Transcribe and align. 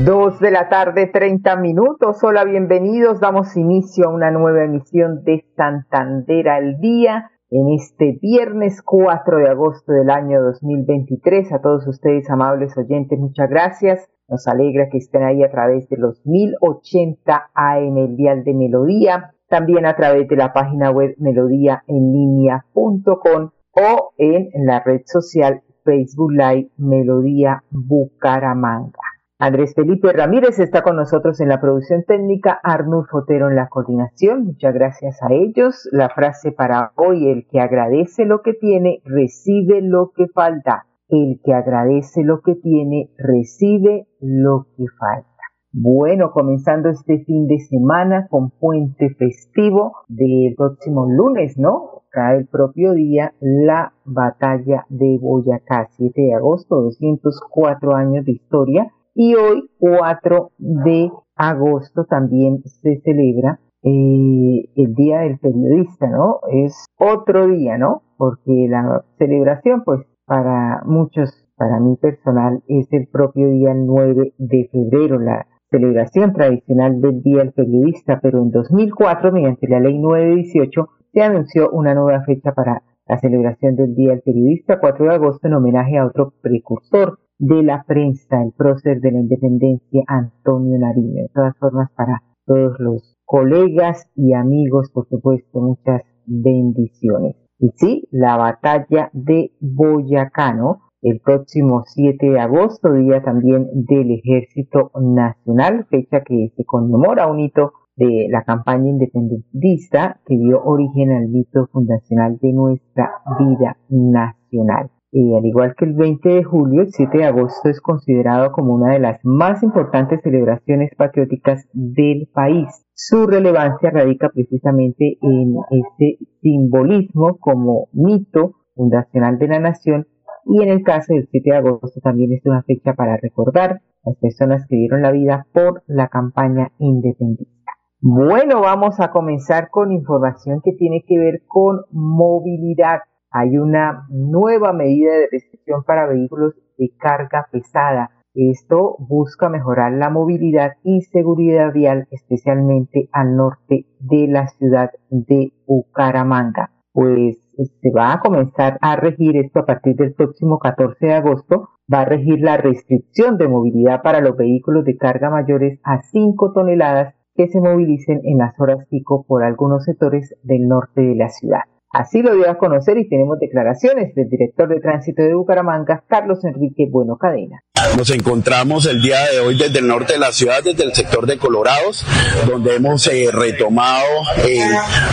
Dos 0.00 0.40
de 0.40 0.50
la 0.50 0.70
tarde, 0.70 1.06
30 1.06 1.54
minutos. 1.56 2.24
Hola, 2.24 2.44
bienvenidos. 2.44 3.20
Damos 3.20 3.58
inicio 3.58 4.08
a 4.08 4.12
una 4.12 4.30
nueva 4.30 4.64
emisión 4.64 5.22
de 5.22 5.44
Santander 5.54 6.48
al 6.48 6.80
Día 6.80 7.30
en 7.50 7.68
este 7.68 8.18
viernes 8.20 8.80
4 8.82 9.36
de 9.36 9.50
agosto 9.50 9.92
del 9.92 10.08
año 10.08 10.40
2023. 10.42 11.52
A 11.52 11.60
todos 11.60 11.86
ustedes, 11.86 12.30
amables 12.30 12.74
oyentes, 12.78 13.18
muchas 13.18 13.50
gracias. 13.50 14.08
Nos 14.28 14.48
alegra 14.48 14.88
que 14.90 14.96
estén 14.96 15.24
ahí 15.24 15.44
a 15.44 15.50
través 15.50 15.86
de 15.90 15.98
los 15.98 16.24
1080 16.24 17.50
AM, 17.54 17.98
el 17.98 18.16
dial 18.16 18.44
de 18.44 18.54
Melodía, 18.54 19.34
también 19.48 19.84
a 19.84 19.94
través 19.94 20.26
de 20.26 20.36
la 20.36 20.54
página 20.54 20.90
web 20.90 21.14
melodíaenlínea.com 21.18 23.50
o 23.72 24.12
en 24.16 24.66
la 24.66 24.80
red 24.80 25.02
social 25.04 25.60
Facebook 25.84 26.32
Live 26.32 26.70
Melodía 26.78 27.62
Bucaramanga. 27.70 29.11
Andrés 29.44 29.74
Felipe 29.74 30.12
Ramírez 30.12 30.60
está 30.60 30.82
con 30.82 30.94
nosotros 30.94 31.40
en 31.40 31.48
la 31.48 31.60
producción 31.60 32.04
técnica, 32.04 32.60
Arnulfo 32.62 33.18
Fotero 33.22 33.48
en 33.48 33.56
la 33.56 33.66
coordinación. 33.66 34.44
Muchas 34.44 34.72
gracias 34.72 35.20
a 35.20 35.32
ellos. 35.32 35.88
La 35.90 36.10
frase 36.10 36.52
para 36.52 36.92
hoy, 36.94 37.28
el 37.28 37.48
que 37.48 37.58
agradece 37.58 38.24
lo 38.24 38.42
que 38.42 38.54
tiene, 38.54 39.02
recibe 39.04 39.82
lo 39.82 40.12
que 40.14 40.28
falta. 40.28 40.86
El 41.08 41.40
que 41.44 41.54
agradece 41.54 42.22
lo 42.22 42.40
que 42.40 42.54
tiene, 42.54 43.10
recibe 43.18 44.06
lo 44.20 44.68
que 44.76 44.84
falta. 44.96 45.26
Bueno, 45.72 46.30
comenzando 46.30 46.88
este 46.90 47.24
fin 47.24 47.48
de 47.48 47.58
semana 47.58 48.28
con 48.30 48.50
puente 48.50 49.12
festivo 49.18 50.04
del 50.06 50.54
próximo 50.56 51.08
lunes, 51.10 51.58
¿no? 51.58 52.04
Cae 52.10 52.38
el 52.38 52.46
propio 52.46 52.92
día 52.92 53.34
la 53.40 53.92
batalla 54.04 54.86
de 54.88 55.18
Boyacá, 55.20 55.88
7 55.96 56.12
de 56.14 56.34
agosto, 56.34 56.80
204 56.80 57.96
años 57.96 58.24
de 58.24 58.32
historia 58.32 58.92
y 59.14 59.34
hoy, 59.34 59.70
4 59.78 60.52
de 60.58 61.10
agosto, 61.36 62.04
también 62.04 62.62
se 62.64 63.00
celebra 63.00 63.60
eh, 63.82 64.68
el 64.76 64.94
Día 64.94 65.20
del 65.20 65.38
Periodista, 65.38 66.08
¿no? 66.08 66.40
Es 66.50 66.86
otro 66.98 67.48
día, 67.48 67.78
¿no? 67.78 68.02
Porque 68.16 68.66
la 68.68 69.04
celebración, 69.18 69.82
pues, 69.84 70.00
para 70.24 70.82
muchos, 70.84 71.46
para 71.56 71.80
mí 71.80 71.96
personal, 71.96 72.62
es 72.68 72.86
el 72.92 73.08
propio 73.08 73.50
día 73.50 73.74
9 73.74 74.34
de 74.38 74.68
febrero, 74.70 75.18
la 75.18 75.46
celebración 75.70 76.32
tradicional 76.32 77.00
del 77.00 77.22
Día 77.22 77.38
del 77.38 77.52
Periodista, 77.52 78.20
pero 78.22 78.40
en 78.40 78.50
2004, 78.50 79.32
mediante 79.32 79.68
la 79.68 79.80
Ley 79.80 79.98
918, 79.98 80.88
se 81.12 81.22
anunció 81.22 81.70
una 81.70 81.94
nueva 81.94 82.22
fecha 82.22 82.52
para 82.52 82.82
la 83.06 83.18
celebración 83.18 83.74
del 83.76 83.94
Día 83.94 84.10
del 84.10 84.22
Periodista, 84.22 84.78
4 84.78 85.06
de 85.06 85.14
agosto, 85.14 85.48
en 85.48 85.54
homenaje 85.54 85.98
a 85.98 86.06
otro 86.06 86.32
precursor 86.40 87.18
de 87.42 87.64
la 87.64 87.82
prensa, 87.82 88.40
el 88.40 88.52
prócer 88.52 89.00
de 89.00 89.10
la 89.10 89.18
independencia, 89.18 90.04
Antonio 90.06 90.78
Nariño. 90.78 91.22
De 91.22 91.30
todas 91.34 91.56
formas, 91.58 91.90
para 91.96 92.22
todos 92.46 92.78
los 92.78 93.16
colegas 93.24 94.08
y 94.14 94.32
amigos, 94.32 94.90
por 94.94 95.08
supuesto, 95.08 95.60
muchas 95.60 96.02
bendiciones. 96.24 97.34
Y 97.58 97.70
sí, 97.74 98.08
la 98.12 98.36
batalla 98.36 99.10
de 99.12 99.50
Boyacano, 99.58 100.82
el 101.02 101.18
próximo 101.18 101.82
7 101.84 102.30
de 102.30 102.38
agosto, 102.38 102.92
día 102.92 103.24
también 103.24 103.68
del 103.72 104.12
Ejército 104.12 104.92
Nacional, 105.00 105.86
fecha 105.90 106.22
que 106.22 106.52
se 106.56 106.64
conmemora 106.64 107.26
un 107.26 107.40
hito 107.40 107.72
de 107.96 108.28
la 108.30 108.44
campaña 108.44 108.88
independentista 108.88 110.20
que 110.26 110.38
dio 110.38 110.62
origen 110.62 111.10
al 111.10 111.26
mito 111.28 111.66
fundacional 111.72 112.38
de 112.40 112.52
nuestra 112.52 113.10
vida 113.36 113.76
nacional. 113.88 114.90
Y 115.14 115.34
al 115.34 115.44
igual 115.44 115.74
que 115.76 115.84
el 115.84 115.92
20 115.92 116.26
de 116.26 116.42
julio, 116.42 116.80
el 116.80 116.90
7 116.90 117.18
de 117.18 117.24
agosto 117.24 117.68
es 117.68 117.82
considerado 117.82 118.50
como 118.50 118.74
una 118.74 118.94
de 118.94 118.98
las 118.98 119.20
más 119.24 119.62
importantes 119.62 120.22
celebraciones 120.22 120.90
patrióticas 120.96 121.68
del 121.74 122.30
país. 122.32 122.68
Su 122.94 123.26
relevancia 123.26 123.90
radica 123.90 124.30
precisamente 124.30 125.18
en 125.20 125.56
este 125.70 126.18
simbolismo 126.40 127.36
como 127.38 127.88
mito 127.92 128.54
fundacional 128.74 129.38
de 129.38 129.48
la 129.48 129.58
nación 129.58 130.06
y 130.46 130.62
en 130.62 130.70
el 130.70 130.82
caso 130.82 131.12
del 131.12 131.28
7 131.30 131.50
de 131.50 131.56
agosto 131.56 132.00
también 132.00 132.32
es 132.32 132.46
una 132.46 132.62
fecha 132.62 132.94
para 132.94 133.18
recordar 133.18 133.82
las 134.04 134.16
personas 134.16 134.66
que 134.66 134.76
dieron 134.76 135.02
la 135.02 135.12
vida 135.12 135.46
por 135.52 135.82
la 135.86 136.08
campaña 136.08 136.72
independentista. 136.78 137.52
Bueno, 138.00 138.62
vamos 138.62 138.98
a 138.98 139.10
comenzar 139.10 139.68
con 139.68 139.92
información 139.92 140.60
que 140.64 140.72
tiene 140.72 141.04
que 141.06 141.18
ver 141.18 141.42
con 141.46 141.82
movilidad 141.90 143.00
hay 143.32 143.56
una 143.58 144.06
nueva 144.10 144.72
medida 144.72 145.12
de 145.12 145.28
restricción 145.30 145.84
para 145.84 146.06
vehículos 146.06 146.54
de 146.78 146.90
carga 146.98 147.46
pesada. 147.50 148.10
Esto 148.34 148.96
busca 148.98 149.48
mejorar 149.48 149.92
la 149.92 150.10
movilidad 150.10 150.72
y 150.84 151.02
seguridad 151.02 151.72
vial, 151.72 152.08
especialmente 152.10 153.08
al 153.12 153.36
norte 153.36 153.86
de 154.00 154.26
la 154.28 154.48
ciudad 154.48 154.90
de 155.10 155.52
Bucaramanga. 155.66 156.70
Pues 156.92 157.38
se 157.80 157.90
va 157.90 158.14
a 158.14 158.20
comenzar 158.20 158.78
a 158.80 158.96
regir 158.96 159.36
esto 159.36 159.60
a 159.60 159.66
partir 159.66 159.96
del 159.96 160.14
próximo 160.14 160.58
14 160.58 161.06
de 161.06 161.14
agosto. 161.14 161.68
Va 161.92 162.00
a 162.00 162.04
regir 162.06 162.40
la 162.40 162.56
restricción 162.56 163.36
de 163.36 163.48
movilidad 163.48 164.02
para 164.02 164.20
los 164.20 164.36
vehículos 164.36 164.84
de 164.84 164.96
carga 164.96 165.30
mayores 165.30 165.78
a 165.84 166.00
5 166.02 166.52
toneladas 166.52 167.14
que 167.34 167.48
se 167.48 167.60
movilicen 167.60 168.20
en 168.24 168.38
las 168.38 168.58
horas 168.60 168.86
pico 168.88 169.24
por 169.26 169.42
algunos 169.42 169.84
sectores 169.84 170.34
del 170.42 170.68
norte 170.68 171.02
de 171.02 171.14
la 171.14 171.28
ciudad. 171.28 171.62
Así 171.92 172.22
lo 172.22 172.34
dio 172.34 172.48
a 172.48 172.56
conocer 172.56 172.96
y 172.96 173.06
tenemos 173.06 173.38
declaraciones 173.38 174.14
del 174.14 174.30
director 174.30 174.66
de 174.66 174.80
tránsito 174.80 175.22
de 175.22 175.34
Bucaramanga, 175.34 176.02
Carlos 176.08 176.42
Enrique 176.42 176.86
Bueno 176.90 177.18
Cadena. 177.18 177.62
Nos 177.98 178.08
encontramos 178.10 178.86
el 178.86 179.02
día 179.02 179.18
de 179.30 179.40
hoy 179.40 179.58
desde 179.58 179.80
el 179.80 179.88
norte 179.88 180.14
de 180.14 180.18
la 180.18 180.32
ciudad, 180.32 180.62
desde 180.64 180.84
el 180.84 180.94
sector 180.94 181.26
de 181.26 181.36
Colorados, 181.36 182.06
donde 182.46 182.76
hemos 182.76 183.06
eh, 183.08 183.28
retomado 183.30 184.06
eh, 184.46 184.66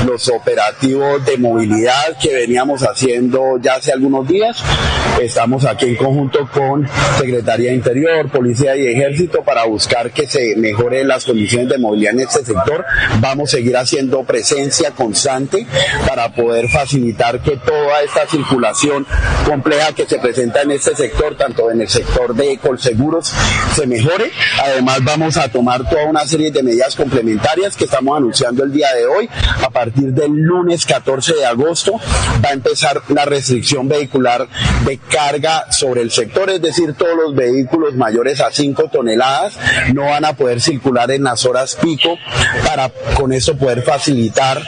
los 0.07 0.29
operativos 0.29 1.25
de 1.25 1.38
movilidad 1.38 2.17
que 2.22 2.34
veníamos 2.34 2.84
haciendo 2.84 3.57
ya 3.59 3.75
hace 3.75 3.91
algunos 3.91 4.25
días. 4.25 4.63
Estamos 5.19 5.66
aquí 5.66 5.88
en 5.88 5.96
conjunto 5.97 6.47
con 6.53 6.88
Secretaría 7.17 7.72
de 7.72 7.75
Interior, 7.75 8.31
Policía 8.31 8.78
y 8.78 8.88
Ejército 8.88 9.44
para 9.44 9.66
buscar 9.66 10.11
que 10.11 10.28
se 10.28 10.56
mejoren 10.56 11.09
las 11.09 11.25
condiciones 11.25 11.67
de 11.67 11.78
movilidad 11.78 12.13
en 12.13 12.22
este 12.22 12.46
sector. 12.46 12.85
Vamos 13.19 13.53
a 13.53 13.57
seguir 13.57 13.75
haciendo 13.75 14.23
presencia 14.23 14.91
constante 14.91 15.67
para 16.07 16.34
poder 16.34 16.69
facilitar 16.69 17.41
que 17.41 17.57
toda 17.57 18.02
esta 18.02 18.28
circulación 18.28 19.06
compleja 19.46 19.94
que 19.94 20.06
se 20.06 20.19
presenta 20.19 20.62
en 20.62 20.72
este 20.72 20.96
sector, 20.96 21.35
tanto 21.35 21.72
en 21.72 21.81
el 21.81 21.90
sector 21.90 22.35
de 22.35 22.57
Colseguros, 22.57 23.34
se 23.75 23.88
mejore. 23.88 24.31
Además 24.63 25.03
vamos 25.03 25.38
a 25.38 25.50
tomar 25.50 25.90
toda 25.90 26.06
una 26.06 26.25
serie 26.25 26.52
de 26.52 26.63
medidas 26.63 26.96
complementarias 26.96 27.75
que 27.75 27.85
estamos 27.85 28.16
anunciando 28.18 28.63
el 28.63 28.72
día 28.72 28.94
de 28.94 29.06
hoy. 29.06 29.29
A 29.63 29.69
partir 29.69 30.13
del 30.13 30.31
lunes 30.31 30.85
14 30.85 31.34
de 31.34 31.46
agosto 31.46 31.94
va 32.44 32.50
a 32.50 32.53
empezar 32.53 33.02
la 33.09 33.25
restricción 33.25 33.88
vehicular 33.88 34.47
de 34.85 34.97
carga 34.97 35.72
sobre 35.72 36.02
el 36.02 36.11
sector, 36.11 36.49
es 36.49 36.61
decir, 36.61 36.94
todos 36.94 37.16
los 37.16 37.35
vehículos 37.35 37.96
mayores 37.96 38.41
a 38.41 38.52
5 38.52 38.90
toneladas 38.91 39.58
no 39.94 40.03
van 40.03 40.26
a 40.26 40.34
poder 40.34 40.61
circular 40.61 41.11
en 41.11 41.23
las 41.23 41.46
horas 41.46 41.78
pico 41.82 42.17
para 42.66 42.90
con 43.16 43.34
eso 43.34 43.58
poder 43.58 43.82
facilitar 43.82 44.61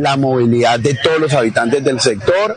la 0.00 0.16
movilidad 0.16 0.78
de 0.78 0.94
todos 0.94 1.20
los 1.20 1.32
habitantes 1.32 1.47
del 1.58 2.00
sector, 2.00 2.56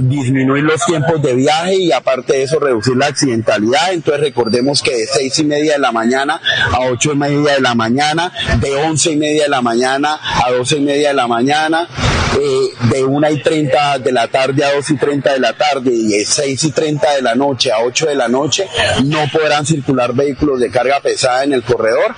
disminuir 0.00 0.64
los 0.64 0.84
tiempos 0.84 1.22
de 1.22 1.34
viaje 1.34 1.76
y 1.76 1.92
aparte 1.92 2.32
de 2.34 2.42
eso 2.44 2.58
reducir 2.58 2.96
la 2.96 3.06
accidentalidad. 3.06 3.92
Entonces 3.92 4.22
recordemos 4.22 4.82
que 4.82 4.96
de 4.96 5.06
seis 5.06 5.38
y 5.38 5.44
media 5.44 5.74
de 5.74 5.78
la 5.78 5.92
mañana 5.92 6.40
a 6.72 6.80
ocho 6.90 7.12
y 7.12 7.16
media 7.16 7.54
de 7.54 7.60
la 7.60 7.74
mañana, 7.74 8.32
de 8.60 8.74
once 8.76 9.12
y 9.12 9.16
media 9.16 9.44
de 9.44 9.48
la 9.50 9.62
mañana 9.62 10.18
a 10.44 10.50
doce 10.50 10.78
y 10.78 10.80
media 10.80 11.08
de 11.08 11.14
la 11.14 11.28
mañana, 11.28 11.88
eh, 12.38 12.72
de 12.92 13.04
1 13.04 13.30
y 13.30 13.42
30 13.42 13.98
de 13.98 14.12
la 14.12 14.28
tarde 14.28 14.64
a 14.64 14.72
2 14.74 14.90
y 14.90 14.96
30 14.96 15.32
de 15.32 15.40
la 15.40 15.52
tarde 15.52 15.90
y 15.92 16.08
de 16.08 16.24
6 16.24 16.64
y 16.64 16.70
30 16.70 17.14
de 17.14 17.22
la 17.22 17.34
noche 17.34 17.72
a 17.72 17.80
8 17.80 18.06
de 18.06 18.14
la 18.14 18.28
noche 18.28 18.68
no 19.04 19.18
podrán 19.32 19.66
circular 19.66 20.14
vehículos 20.14 20.60
de 20.60 20.70
carga 20.70 21.00
pesada 21.00 21.42
en 21.42 21.52
el 21.52 21.62
corredor. 21.62 22.14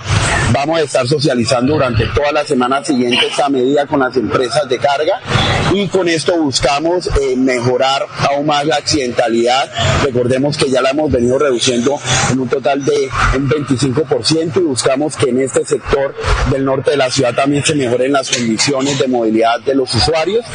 Vamos 0.51 0.79
a 0.79 0.81
estar 0.83 1.07
socializando 1.07 1.73
durante 1.73 2.05
toda 2.07 2.31
la 2.31 2.45
semana 2.45 2.83
siguiente 2.83 3.25
esta 3.27 3.49
medida 3.49 3.87
con 3.87 4.01
las 4.01 4.15
empresas 4.15 4.69
de 4.69 4.77
carga 4.77 5.19
y 5.73 5.87
con 5.87 6.07
esto 6.13 6.37
buscamos 6.37 7.07
eh, 7.07 7.35
mejorar 7.35 8.05
aún 8.29 8.45
más 8.45 8.65
la 8.65 8.75
accidentalidad. 8.75 9.71
Recordemos 10.03 10.57
que 10.57 10.69
ya 10.69 10.81
la 10.81 10.91
hemos 10.91 11.11
venido 11.11 11.39
reduciendo 11.39 11.99
en 12.31 12.39
un 12.39 12.47
total 12.47 12.85
de 12.85 13.09
un 13.35 13.49
25% 13.49 14.57
y 14.57 14.59
buscamos 14.59 15.17
que 15.17 15.29
en 15.29 15.39
este 15.39 15.65
sector 15.65 16.13
del 16.51 16.65
norte 16.65 16.91
de 16.91 16.97
la 16.97 17.09
ciudad 17.09 17.33
también 17.33 17.63
se 17.63 17.73
mejoren 17.75 18.11
las 18.11 18.29
condiciones 18.29 18.99
de 18.99 19.07
movilidad 19.07 19.59
de 19.61 19.73
los 19.73 19.93
usuarios. 19.95 20.45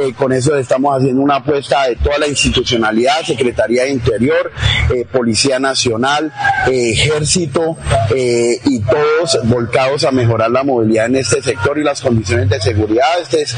Eh, 0.00 0.12
con 0.14 0.32
eso 0.32 0.54
estamos 0.56 0.98
haciendo 0.98 1.22
una 1.22 1.36
apuesta 1.36 1.84
de 1.84 1.96
toda 1.96 2.18
la 2.18 2.28
institucionalidad, 2.28 3.22
Secretaría 3.24 3.84
de 3.84 3.90
Interior, 3.90 4.52
eh, 4.94 5.06
Policía 5.10 5.58
Nacional, 5.58 6.32
Ejército 6.66 7.76
y 8.14 8.80
todos 8.80 9.38
volcados 9.44 10.04
a 10.04 10.10
mejorar 10.10 10.50
la 10.50 10.62
movilidad 10.64 11.06
en 11.06 11.16
este 11.16 11.40
sector 11.42 11.78
y 11.78 11.82
las 11.82 12.02
condiciones 12.02 12.50
de 12.50 12.60
seguridad. 12.60 13.08
Este 13.22 13.42
es 13.42 13.56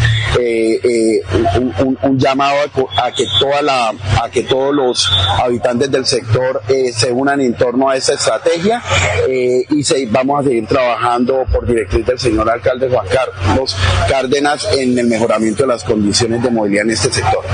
un, 2.03 2.19
llamado 2.19 2.57
a, 2.97 3.13
que 3.13 3.27
toda 3.39 3.63
la, 3.63 3.93
a 4.23 4.31
que 4.31 4.43
todos 4.43 4.75
los 4.75 5.11
habitantes 5.43 5.91
del 5.91 6.07
sector 6.07 6.63
eh, 6.69 6.93
se 6.93 7.13
unan 7.13 7.41
en 7.41 7.55
torno 7.55 7.89
a 7.89 7.97
esta 7.97 8.15
estrategia 8.15 8.83
eh, 9.29 9.65
y 9.69 9.85
se, 9.85 10.07
vamos 10.07 10.41
a 10.41 10.49
seguir 10.49 10.67
trabajando 10.67 11.45
por 11.53 11.67
directriz 11.67 12.07
del 12.07 12.19
señor 12.19 12.51
alcalde 12.51 12.89
Juan 12.89 13.07
Carlos 13.09 13.77
Cárdenas 14.09 14.69
en 14.73 14.99
el 14.99 15.07
mejoramiento 15.07 15.63
de 15.63 15.69
las 15.69 15.85
condiciones 15.85 16.43
de 16.43 16.51
movilidad 16.51 16.85
en 16.85 16.91
este 16.91 17.13
sector. 17.13 17.45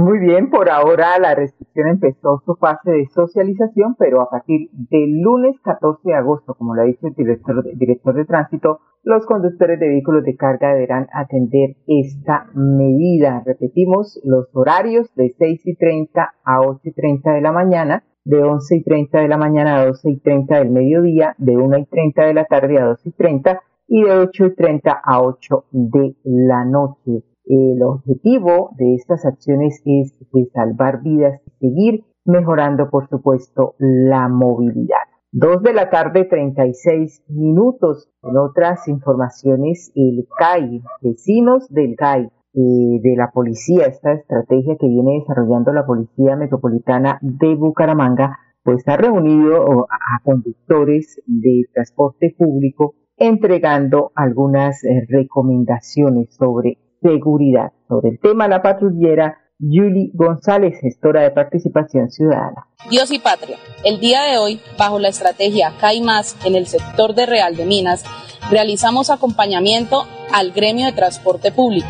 Muy 0.00 0.18
bien, 0.18 0.48
por 0.48 0.70
ahora 0.70 1.18
la 1.18 1.34
restricción 1.34 1.88
empezó 1.88 2.42
su 2.46 2.54
fase 2.54 2.90
de 2.90 3.06
socialización, 3.08 3.96
pero 3.98 4.22
a 4.22 4.30
partir 4.30 4.70
del 4.72 5.20
lunes 5.20 5.60
14 5.62 6.00
de 6.04 6.14
agosto, 6.14 6.54
como 6.54 6.74
lo 6.74 6.80
ha 6.80 6.86
dicho 6.86 7.06
el 7.06 7.12
director, 7.12 7.62
director 7.74 8.14
de 8.14 8.24
tránsito, 8.24 8.80
los 9.02 9.26
conductores 9.26 9.78
de 9.78 9.88
vehículos 9.88 10.24
de 10.24 10.36
carga 10.36 10.72
deberán 10.72 11.06
atender 11.12 11.76
esta 11.86 12.46
medida. 12.54 13.42
Repetimos, 13.44 14.18
los 14.24 14.48
horarios 14.54 15.14
de 15.16 15.34
6 15.36 15.66
y 15.66 15.76
30 15.76 16.32
a 16.44 16.60
8 16.62 16.80
y 16.82 16.92
30 16.92 17.32
de 17.32 17.40
la 17.42 17.52
mañana, 17.52 18.02
de 18.24 18.42
11 18.42 18.76
y 18.76 18.82
30 18.82 19.20
de 19.20 19.28
la 19.28 19.36
mañana 19.36 19.82
a 19.82 19.86
12 19.86 20.12
y 20.12 20.20
30 20.20 20.60
del 20.60 20.70
mediodía, 20.70 21.34
de 21.36 21.58
1 21.58 21.76
y 21.76 21.84
30 21.84 22.24
de 22.24 22.32
la 22.32 22.46
tarde 22.46 22.78
a 22.78 22.86
2 22.86 23.06
y 23.06 23.12
30 23.12 23.60
y 23.86 24.04
de 24.04 24.12
8 24.12 24.46
y 24.46 24.54
30 24.54 24.98
a 25.04 25.20
8 25.20 25.64
de 25.72 26.16
la 26.24 26.64
noche. 26.64 27.22
El 27.52 27.82
objetivo 27.82 28.70
de 28.78 28.94
estas 28.94 29.26
acciones 29.26 29.82
es 29.84 30.16
de 30.32 30.46
salvar 30.54 31.02
vidas 31.02 31.40
y 31.44 31.50
seguir 31.68 32.04
mejorando, 32.24 32.90
por 32.90 33.08
supuesto, 33.08 33.74
la 33.78 34.28
movilidad. 34.28 35.02
Dos 35.32 35.60
de 35.60 35.72
la 35.72 35.90
tarde, 35.90 36.26
36 36.26 37.24
minutos. 37.26 38.08
En 38.22 38.36
otras 38.36 38.86
informaciones, 38.86 39.90
el 39.96 40.28
CAI, 40.38 40.80
vecinos 41.02 41.66
del 41.70 41.96
CAI, 41.96 42.26
eh, 42.26 43.00
de 43.02 43.16
la 43.16 43.32
policía, 43.32 43.86
esta 43.86 44.12
estrategia 44.12 44.76
que 44.78 44.86
viene 44.86 45.18
desarrollando 45.18 45.72
la 45.72 45.84
Policía 45.84 46.36
Metropolitana 46.36 47.18
de 47.20 47.56
Bucaramanga, 47.56 48.38
pues 48.62 48.86
ha 48.86 48.96
reunido 48.96 49.88
a 49.90 50.22
conductores 50.22 51.20
de 51.26 51.64
transporte 51.74 52.32
público 52.38 52.94
entregando 53.16 54.12
algunas 54.14 54.84
eh, 54.84 55.04
recomendaciones 55.08 56.32
sobre 56.36 56.78
seguridad. 57.02 57.72
Sobre 57.88 58.10
el 58.10 58.20
tema, 58.20 58.48
la 58.48 58.62
patrullera 58.62 59.36
Julie 59.60 60.10
González, 60.14 60.78
gestora 60.80 61.22
de 61.22 61.30
participación 61.32 62.10
ciudadana. 62.10 62.66
Dios 62.88 63.10
y 63.10 63.18
Patria. 63.18 63.58
El 63.84 64.00
día 64.00 64.22
de 64.22 64.38
hoy, 64.38 64.60
bajo 64.78 64.98
la 64.98 65.08
estrategia 65.08 65.74
CAIMAS 65.78 66.36
en 66.44 66.54
el 66.54 66.66
sector 66.66 67.14
de 67.14 67.26
Real 67.26 67.56
de 67.56 67.66
Minas, 67.66 68.04
realizamos 68.50 69.10
acompañamiento 69.10 70.06
al 70.32 70.52
gremio 70.52 70.86
de 70.86 70.92
transporte 70.92 71.52
público, 71.52 71.88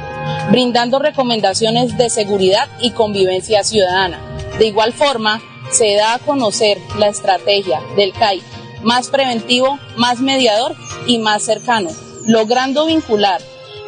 brindando 0.51 0.99
recomendaciones 0.99 1.97
de 1.97 2.11
seguridad 2.11 2.67
y 2.81 2.91
convivencia 2.91 3.63
ciudadana. 3.63 4.19
De 4.59 4.67
igual 4.67 4.93
forma, 4.93 5.41
se 5.71 5.95
da 5.95 6.15
a 6.15 6.19
conocer 6.19 6.79
la 6.99 7.07
estrategia 7.07 7.81
del 7.97 8.13
CAI 8.13 8.43
más 8.83 9.11
preventivo, 9.11 9.79
más 9.97 10.21
mediador 10.21 10.75
y 11.07 11.19
más 11.19 11.43
cercano, 11.43 11.91
logrando 12.27 12.87
vincular 12.87 13.41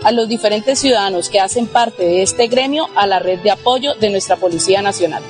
a 0.05 0.13
los 0.13 0.29
diferentes 0.29 0.79
ciudadanos 0.79 1.31
que 1.31 1.41
hacen 1.41 1.67
parte 1.67 2.03
de 2.03 2.23
este 2.23 2.49
gremio 2.49 2.85
a 2.97 3.07
la 3.07 3.19
red 3.19 3.41
de 3.41 3.51
apoyo 3.51 3.95
de 4.01 4.11
nuestra 4.11 4.37
Policía 4.37 4.83
Nacional. 4.83 5.23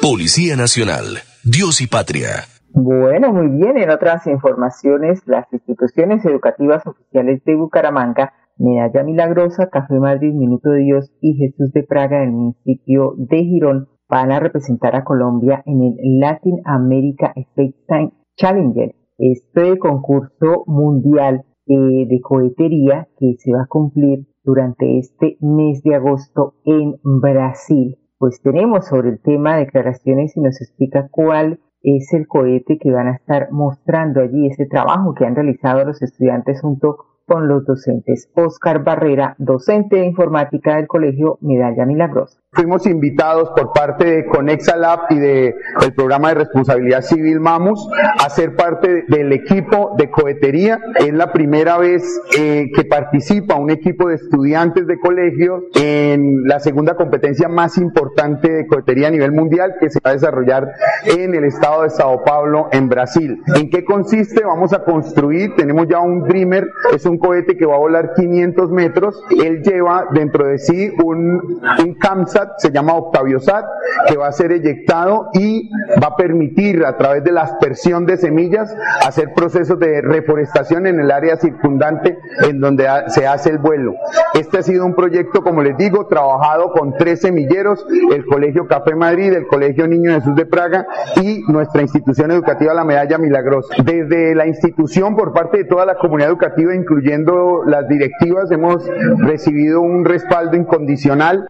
Policía 0.00 0.56
Nacional, 0.56 1.18
Dios 1.42 1.80
y 1.80 1.86
Patria. 1.86 2.44
Bueno, 2.70 3.32
muy 3.32 3.48
bien. 3.48 3.78
En 3.78 3.90
otras 3.90 4.26
informaciones, 4.26 5.22
las 5.26 5.46
instituciones 5.50 6.24
educativas 6.24 6.86
oficiales 6.86 7.42
de 7.44 7.56
Bucaramanga, 7.56 8.34
Medalla 8.58 9.02
Milagrosa, 9.02 9.70
Café 9.70 9.94
Madrid, 9.94 10.34
Minuto 10.34 10.70
de 10.70 10.80
Dios 10.82 11.10
y 11.20 11.34
Jesús 11.34 11.72
de 11.72 11.82
Praga 11.82 12.20
del 12.20 12.32
municipio 12.32 13.14
de 13.16 13.38
Girón 13.38 13.88
van 14.08 14.30
a 14.30 14.40
representar 14.40 14.94
a 14.94 15.04
Colombia 15.04 15.62
en 15.64 15.82
el 15.82 16.20
Latin 16.20 16.60
America 16.64 17.32
Time 17.54 18.12
Challenger, 18.36 18.94
este 19.18 19.78
concurso 19.78 20.64
mundial 20.66 21.45
eh, 21.66 22.06
de 22.08 22.20
cohetería 22.20 23.08
que 23.18 23.34
se 23.38 23.52
va 23.52 23.62
a 23.62 23.68
cumplir 23.68 24.26
durante 24.44 24.98
este 24.98 25.36
mes 25.40 25.82
de 25.82 25.96
agosto 25.96 26.54
en 26.64 26.94
Brasil. 27.02 27.98
Pues 28.18 28.40
tenemos 28.40 28.86
sobre 28.86 29.10
el 29.10 29.20
tema 29.20 29.56
declaraciones 29.56 30.36
y 30.36 30.40
nos 30.40 30.60
explica 30.60 31.08
cuál 31.10 31.60
es 31.82 32.12
el 32.12 32.26
cohete 32.26 32.78
que 32.78 32.90
van 32.90 33.08
a 33.08 33.16
estar 33.16 33.50
mostrando 33.52 34.20
allí, 34.20 34.46
ese 34.46 34.66
trabajo 34.66 35.14
que 35.14 35.24
han 35.24 35.34
realizado 35.34 35.84
los 35.84 36.00
estudiantes 36.02 36.60
junto 36.60 36.98
con 37.26 37.48
los 37.48 37.64
docentes. 37.66 38.30
Oscar 38.34 38.84
Barrera, 38.84 39.34
docente 39.38 39.96
de 39.96 40.06
informática 40.06 40.76
del 40.76 40.86
Colegio 40.86 41.38
Medalla 41.40 41.84
Milagrosa. 41.84 42.40
Fuimos 42.56 42.86
invitados 42.86 43.50
por 43.54 43.74
parte 43.74 44.06
de 44.06 44.24
Conexa 44.24 44.78
Lab 44.78 45.00
y 45.10 45.18
del 45.18 45.54
programa 45.94 46.30
de 46.30 46.36
responsabilidad 46.36 47.02
civil 47.02 47.38
MAMUS 47.38 47.86
a 48.18 48.30
ser 48.30 48.56
parte 48.56 49.04
del 49.08 49.30
equipo 49.32 49.94
de 49.98 50.10
cohetería. 50.10 50.80
Es 50.94 51.12
la 51.12 51.34
primera 51.34 51.76
vez 51.76 52.02
eh, 52.38 52.70
que 52.74 52.86
participa 52.86 53.56
un 53.56 53.68
equipo 53.68 54.08
de 54.08 54.14
estudiantes 54.14 54.86
de 54.86 54.98
colegio 54.98 55.64
en 55.74 56.44
la 56.44 56.58
segunda 56.58 56.96
competencia 56.96 57.46
más 57.46 57.76
importante 57.76 58.50
de 58.50 58.66
cohetería 58.66 59.08
a 59.08 59.10
nivel 59.10 59.32
mundial 59.32 59.74
que 59.78 59.90
se 59.90 60.00
va 60.02 60.12
a 60.12 60.14
desarrollar 60.14 60.72
en 61.04 61.34
el 61.34 61.44
estado 61.44 61.82
de 61.82 61.90
Sao 61.90 62.24
Paulo, 62.24 62.68
en 62.72 62.88
Brasil. 62.88 63.38
¿En 63.54 63.68
qué 63.68 63.84
consiste? 63.84 64.42
Vamos 64.42 64.72
a 64.72 64.82
construir, 64.82 65.54
tenemos 65.56 65.88
ya 65.88 66.00
un 66.00 66.22
Dreamer, 66.22 66.70
es 66.94 67.04
un 67.04 67.18
cohete 67.18 67.58
que 67.58 67.66
va 67.66 67.74
a 67.74 67.80
volar 67.80 68.14
500 68.14 68.70
metros. 68.70 69.22
Él 69.44 69.62
lleva 69.62 70.06
dentro 70.12 70.46
de 70.46 70.58
sí 70.58 70.90
un, 71.04 71.60
un 71.84 71.94
CAMSAT 72.00 72.45
se 72.58 72.70
llama 72.70 72.94
Octaviosat, 72.94 73.64
que 74.08 74.16
va 74.16 74.28
a 74.28 74.32
ser 74.32 74.52
eyectado 74.52 75.28
y 75.32 75.70
va 76.02 76.08
a 76.08 76.16
permitir 76.16 76.84
a 76.84 76.96
través 76.96 77.24
de 77.24 77.32
la 77.32 77.42
aspersión 77.42 78.06
de 78.06 78.16
semillas 78.16 78.74
hacer 79.06 79.32
procesos 79.34 79.78
de 79.78 80.00
reforestación 80.02 80.86
en 80.86 81.00
el 81.00 81.10
área 81.10 81.36
circundante 81.36 82.18
en 82.42 82.60
donde 82.60 82.86
se 83.08 83.26
hace 83.26 83.50
el 83.50 83.58
vuelo. 83.58 83.94
Este 84.34 84.58
ha 84.58 84.62
sido 84.62 84.84
un 84.84 84.94
proyecto, 84.94 85.42
como 85.42 85.62
les 85.62 85.76
digo, 85.76 86.06
trabajado 86.06 86.72
con 86.72 86.94
tres 86.96 87.20
semilleros, 87.20 87.86
el 88.12 88.24
Colegio 88.26 88.66
Café 88.66 88.94
Madrid, 88.94 89.32
el 89.32 89.46
Colegio 89.46 89.86
Niño 89.86 90.12
Jesús 90.12 90.34
de 90.34 90.46
Praga 90.46 90.86
y 91.22 91.42
nuestra 91.48 91.82
institución 91.82 92.30
educativa 92.30 92.74
La 92.74 92.84
Medalla 92.84 93.18
Milagrosa. 93.18 93.74
Desde 93.82 94.34
la 94.34 94.46
institución, 94.46 95.16
por 95.16 95.32
parte 95.32 95.58
de 95.58 95.64
toda 95.64 95.86
la 95.86 95.96
comunidad 95.96 96.30
educativa, 96.30 96.74
incluyendo 96.74 97.62
las 97.64 97.88
directivas, 97.88 98.50
hemos 98.50 98.86
recibido 99.18 99.80
un 99.80 100.04
respaldo 100.04 100.56
incondicional. 100.56 101.48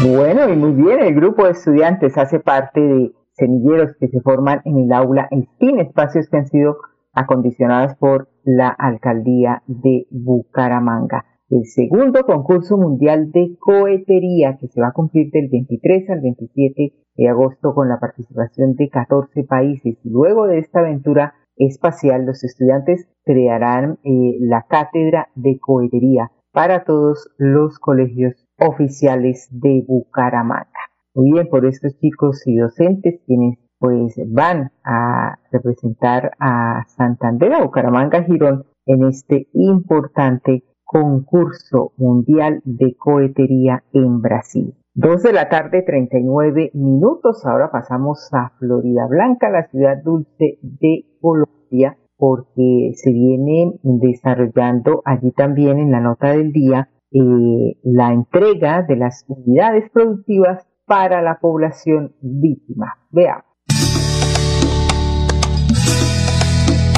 Bueno, 0.00 0.48
y 0.48 0.56
muy 0.56 0.74
bien, 0.74 1.00
el 1.00 1.12
grupo 1.12 1.44
de 1.44 1.50
estudiantes 1.50 2.16
hace 2.16 2.38
parte 2.38 2.80
de 2.80 3.12
semilleros 3.32 3.96
que 3.98 4.06
se 4.06 4.20
forman 4.20 4.60
en 4.64 4.78
el 4.78 4.92
aula 4.92 5.28
SPIN, 5.28 5.80
espacios 5.80 6.28
que 6.30 6.36
han 6.36 6.46
sido 6.46 6.76
acondicionados 7.12 7.96
por 7.96 8.28
la 8.44 8.68
alcaldía 8.68 9.64
de 9.66 10.06
Bucaramanga. 10.10 11.24
El 11.50 11.64
segundo 11.64 12.22
concurso 12.22 12.76
mundial 12.76 13.32
de 13.32 13.56
cohetería 13.58 14.56
que 14.60 14.68
se 14.68 14.80
va 14.80 14.88
a 14.88 14.92
cumplir 14.92 15.32
del 15.32 15.48
23 15.50 16.10
al 16.10 16.20
27 16.20 16.92
de 17.16 17.28
agosto 17.28 17.74
con 17.74 17.88
la 17.88 17.98
participación 17.98 18.76
de 18.76 18.90
14 18.90 19.42
países. 19.44 19.98
Luego 20.04 20.46
de 20.46 20.58
esta 20.58 20.78
aventura 20.78 21.34
espacial, 21.56 22.24
los 22.24 22.44
estudiantes 22.44 23.08
crearán 23.24 23.98
eh, 24.04 24.36
la 24.40 24.64
cátedra 24.68 25.28
de 25.34 25.58
cohetería 25.58 26.30
para 26.52 26.84
todos 26.84 27.30
los 27.36 27.80
colegios 27.80 28.47
oficiales 28.58 29.48
de 29.50 29.84
Bucaramanga. 29.86 30.68
Muy 31.14 31.32
bien, 31.32 31.48
por 31.48 31.66
estos 31.66 31.98
chicos 31.98 32.46
y 32.46 32.56
docentes 32.56 33.20
quienes 33.26 33.58
pues 33.78 34.14
van 34.26 34.72
a 34.84 35.38
representar 35.52 36.32
a 36.40 36.84
Santander, 36.88 37.52
Bucaramanga, 37.62 38.24
Girón, 38.24 38.64
en 38.86 39.04
este 39.04 39.48
importante 39.52 40.64
concurso 40.84 41.92
mundial 41.96 42.60
de 42.64 42.96
cohetería 42.96 43.84
en 43.92 44.20
Brasil. 44.20 44.74
Dos 44.94 45.22
de 45.22 45.32
la 45.32 45.48
tarde, 45.48 45.82
39 45.82 46.70
minutos. 46.74 47.46
Ahora 47.46 47.70
pasamos 47.70 48.28
a 48.32 48.50
Florida 48.58 49.06
Blanca, 49.06 49.50
la 49.50 49.68
ciudad 49.68 50.02
dulce 50.02 50.58
de 50.62 51.04
Colombia, 51.20 51.96
porque 52.16 52.92
se 52.94 53.12
viene 53.12 53.78
desarrollando 53.82 55.02
allí 55.04 55.30
también 55.30 55.78
en 55.78 55.92
la 55.92 56.00
nota 56.00 56.32
del 56.32 56.52
día 56.52 56.88
eh, 57.10 57.78
la 57.82 58.12
entrega 58.12 58.82
de 58.82 58.96
las 58.96 59.24
unidades 59.28 59.90
productivas 59.90 60.66
para 60.86 61.22
la 61.22 61.38
población 61.40 62.14
víctima. 62.20 62.98
Veamos. 63.10 63.44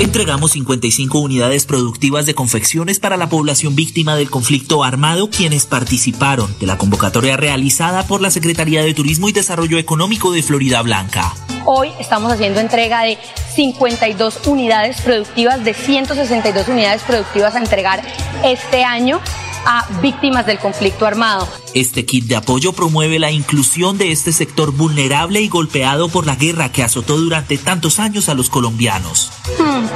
Entregamos 0.00 0.52
55 0.52 1.18
unidades 1.20 1.66
productivas 1.66 2.24
de 2.24 2.34
confecciones 2.34 2.98
para 2.98 3.18
la 3.18 3.28
población 3.28 3.76
víctima 3.76 4.16
del 4.16 4.30
conflicto 4.30 4.82
armado, 4.82 5.28
quienes 5.28 5.66
participaron 5.66 6.48
de 6.58 6.66
la 6.66 6.78
convocatoria 6.78 7.36
realizada 7.36 8.04
por 8.04 8.22
la 8.22 8.30
Secretaría 8.30 8.82
de 8.82 8.94
Turismo 8.94 9.28
y 9.28 9.32
Desarrollo 9.32 9.76
Económico 9.76 10.32
de 10.32 10.42
Florida 10.42 10.80
Blanca. 10.80 11.34
Hoy 11.66 11.90
estamos 12.00 12.32
haciendo 12.32 12.60
entrega 12.60 13.02
de 13.02 13.18
52 13.54 14.46
unidades 14.46 15.02
productivas, 15.02 15.62
de 15.62 15.74
162 15.74 16.68
unidades 16.68 17.02
productivas 17.02 17.54
a 17.54 17.58
entregar 17.58 18.00
este 18.42 18.82
año 18.82 19.20
a 19.66 19.86
víctimas 20.00 20.46
del 20.46 20.58
conflicto 20.58 21.06
armado. 21.06 21.48
Este 21.74 22.04
kit 22.04 22.24
de 22.24 22.34
apoyo 22.34 22.72
promueve 22.72 23.20
la 23.20 23.30
inclusión 23.30 23.96
de 23.96 24.10
este 24.10 24.32
sector 24.32 24.72
vulnerable 24.72 25.40
y 25.40 25.48
golpeado 25.48 26.08
por 26.08 26.26
la 26.26 26.34
guerra 26.34 26.72
que 26.72 26.82
azotó 26.82 27.16
durante 27.16 27.58
tantos 27.58 28.00
años 28.00 28.28
a 28.28 28.34
los 28.34 28.50
colombianos. 28.50 29.30
Hmm. 29.56 29.86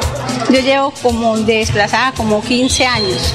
Yo 0.52 0.61
llevo 0.61 0.93
como 1.02 1.37
desplazada 1.38 2.12
como 2.12 2.43
15 2.43 2.87
años 2.87 3.35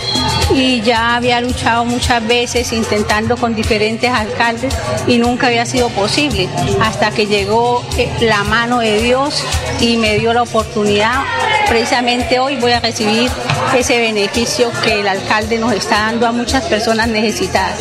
y 0.55 0.81
ya 0.81 1.17
había 1.17 1.41
luchado 1.41 1.84
muchas 1.84 2.25
veces 2.25 2.72
intentando 2.72 3.36
con 3.36 3.55
diferentes 3.55 4.10
alcaldes 4.10 4.74
y 5.05 5.17
nunca 5.17 5.48
había 5.48 5.65
sido 5.65 5.89
posible 5.89 6.48
hasta 6.81 7.12
que 7.12 7.27
llegó 7.27 7.84
eh, 7.98 8.10
la 8.22 8.43
mano 8.43 8.79
de 8.79 9.01
Dios 9.01 9.43
y 9.81 9.98
me 9.98 10.17
dio 10.17 10.34
la 10.34 10.43
oportunidad. 10.43 11.24
Precisamente 11.67 12.39
hoy 12.39 12.55
voy 12.55 12.72
a 12.72 12.79
recibir 12.79 13.29
ese 13.77 14.00
beneficio 14.00 14.72
que 14.84 15.01
el 15.01 15.08
alcalde 15.08 15.60
nos 15.60 15.74
está 15.74 16.00
dando 16.00 16.25
a 16.25 16.31
muchas 16.31 16.63
personas 16.65 17.08
necesitadas. 17.10 17.79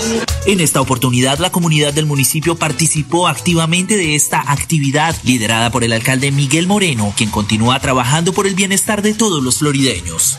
En 0.49 0.61
esta 0.61 0.81
oportunidad, 0.81 1.41
la 1.41 1.53
comunidad 1.53 1.93
del 1.93 2.07
municipio 2.07 2.57
participó 2.57 3.29
activamente 3.29 3.99
de 3.99 4.15
esta 4.15 4.51
actividad 4.51 5.15
liderada 5.23 5.71
por 5.71 5.85
el 5.85 5.93
alcalde 5.93 6.33
Miguel 6.33 6.67
Moreno, 6.67 7.13
quien 7.15 7.29
continúa 7.29 7.79
trabajando 7.81 8.33
por 8.33 8.47
el 8.47 8.55
bienestar 8.55 9.03
de 9.03 9.13
todos 9.13 9.43
los 9.43 9.59
florideños. 9.59 10.39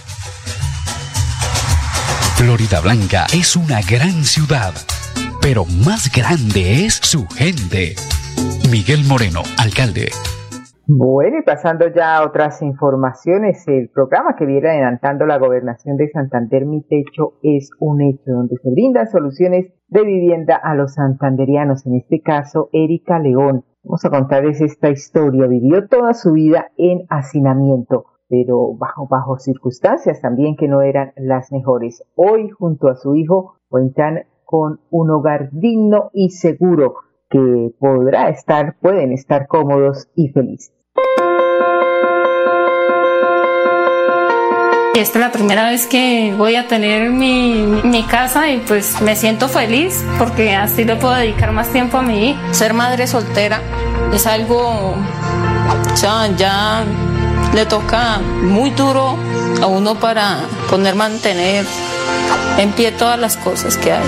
Florida 2.38 2.80
Blanca 2.80 3.28
es 3.34 3.56
una 3.56 3.84
gran 3.84 4.26
ciudad, 4.26 4.74
pero 5.42 5.66
más 5.66 6.12
grande 6.12 6.88
es 6.88 7.00
su 7.04 7.28
gente. 7.28 7.96
Miguel 8.72 9.04
Moreno, 9.04 9.44
alcalde. 9.58 10.12
Bueno, 10.92 11.38
y 11.38 11.44
pasando 11.44 11.88
ya 11.88 12.18
a 12.18 12.26
otras 12.26 12.64
informaciones, 12.64 13.64
el 13.68 13.90
programa 13.90 14.36
que 14.36 14.48
viene 14.48 14.70
adelantando 14.70 15.28
la 15.28 15.38
gobernación 15.38 15.98
de 15.98 16.10
Santander, 16.10 16.66
Mi 16.66 16.82
Techo, 16.82 17.34
es 17.44 17.70
un 17.78 18.02
hecho 18.02 18.32
donde 18.32 18.56
se 18.58 18.72
brindan 18.72 19.06
soluciones 19.06 19.72
de 19.88 20.04
vivienda 20.04 20.56
a 20.56 20.74
los 20.74 20.96
santanderianos. 20.96 21.86
En 21.86 21.94
este 21.94 22.22
caso, 22.22 22.70
Erika 22.74 23.20
León. 23.20 23.66
Vamos 23.84 24.04
a 24.04 24.10
contarles 24.10 24.62
esta 24.62 24.90
historia. 24.90 25.46
Vivió 25.46 25.88
toda 25.88 26.16
su 26.16 26.32
vida 26.32 26.72
en 26.76 27.06
hacinamiento, 27.10 28.06
pero 28.28 28.74
bajo, 28.74 29.08
bajo 29.08 29.38
circunstancias 29.38 30.22
también 30.22 30.56
que 30.56 30.68
no 30.68 30.82
eran 30.82 31.12
las 31.18 31.52
mejores. 31.52 32.04
Hoy, 32.16 32.50
junto 32.50 32.88
a 32.88 32.96
su 32.96 33.14
hijo, 33.14 33.58
cuentan 33.70 34.24
con 34.44 34.80
un 34.90 35.12
hogar 35.12 35.52
digno 35.52 36.10
y 36.14 36.32
seguro 36.32 36.96
que 37.30 37.76
podrá 37.78 38.30
estar, 38.30 38.76
pueden 38.82 39.12
estar 39.12 39.46
cómodos 39.46 40.10
y 40.16 40.30
felices. 40.30 40.79
Esta 44.96 45.20
es 45.20 45.26
la 45.26 45.32
primera 45.32 45.70
vez 45.70 45.86
que 45.88 46.34
voy 46.36 46.56
a 46.56 46.68
tener 46.68 47.12
mi, 47.12 48.06
casa 48.10 48.50
y 48.50 48.58
pues 48.58 49.00
me 49.02 49.16
siento 49.16 49.48
feliz 49.48 50.04
porque 50.18 50.56
así 50.56 50.84
le 50.84 50.96
puedo 50.96 51.14
dedicar 51.14 51.52
más 51.52 51.70
tiempo 51.70 51.98
a 51.98 52.02
mi 52.02 52.32
hijo. 52.32 52.40
Ser 52.52 52.74
madre 52.74 53.06
soltera 53.06 53.62
es 54.14 54.26
algo, 54.26 54.96
o 54.96 55.96
sea, 55.96 56.28
ya 56.36 56.84
le 57.54 57.66
toca 57.66 58.18
muy 58.42 58.72
duro 58.72 59.16
a 59.62 59.68
uno 59.68 59.96
para 59.96 60.40
poder 60.70 60.96
mantener 60.96 61.66
en 62.58 62.72
pie 62.72 62.92
todas 62.92 63.20
las 63.20 63.38
cosas 63.38 63.78
que 63.78 63.94
hay. 63.94 64.04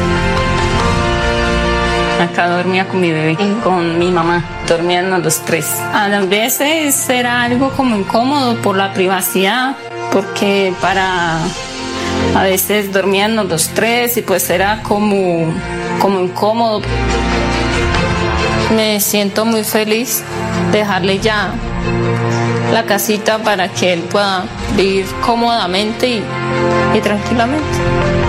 Acá 2.21 2.49
dormía 2.49 2.87
con 2.87 3.01
mi 3.01 3.11
bebé 3.11 3.37
y 3.39 3.51
con 3.63 3.97
mi 3.97 4.11
mamá, 4.11 4.43
dormían 4.67 5.09
los 5.23 5.39
tres. 5.39 5.79
A 5.93 6.07
veces 6.21 7.09
era 7.09 7.43
algo 7.43 7.71
como 7.71 7.95
incómodo 7.95 8.55
por 8.61 8.77
la 8.77 8.93
privacidad, 8.93 9.75
porque 10.11 10.73
para 10.81 11.39
a 12.35 12.43
veces 12.43 12.91
dormían 12.91 13.35
los 13.35 13.69
tres 13.69 14.17
y 14.17 14.21
pues 14.21 14.49
era 14.49 14.83
como, 14.83 15.53
como 15.99 16.19
incómodo. 16.21 16.81
Me 18.75 18.99
siento 18.99 19.45
muy 19.45 19.63
feliz 19.63 20.23
dejarle 20.71 21.19
ya 21.19 21.53
la 22.71 22.85
casita 22.85 23.39
para 23.39 23.67
que 23.67 23.93
él 23.93 23.99
pueda 24.01 24.45
vivir 24.77 25.05
cómodamente 25.25 26.07
y, 26.07 26.23
y 26.95 27.01
tranquilamente. 27.01 27.67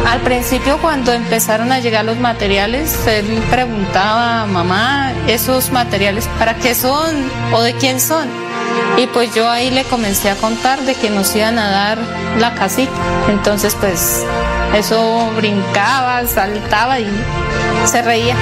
Al 0.08 0.20
principio 0.20 0.78
cuando 0.78 1.12
empezaron 1.12 1.70
a 1.70 1.78
llegar 1.78 2.04
los 2.04 2.18
materiales, 2.18 3.06
él 3.06 3.40
preguntaba, 3.50 4.46
mamá, 4.46 5.12
¿esos 5.28 5.70
materiales 5.70 6.28
para 6.38 6.56
qué 6.56 6.74
son 6.74 7.30
o 7.52 7.62
de 7.62 7.72
quién 7.74 8.00
son? 8.00 8.41
Y 8.96 9.06
pues 9.08 9.34
yo 9.34 9.48
ahí 9.48 9.70
le 9.70 9.84
comencé 9.84 10.30
a 10.30 10.36
contar 10.36 10.82
de 10.82 10.94
que 10.94 11.10
nos 11.10 11.34
iban 11.34 11.58
a 11.58 11.70
dar 11.70 11.98
la 12.38 12.54
casita. 12.54 12.92
Entonces 13.28 13.74
pues 13.74 14.24
eso 14.74 15.30
brincaba, 15.36 16.26
saltaba 16.26 17.00
y 17.00 17.10
se 17.86 18.02
reía. 18.02 18.36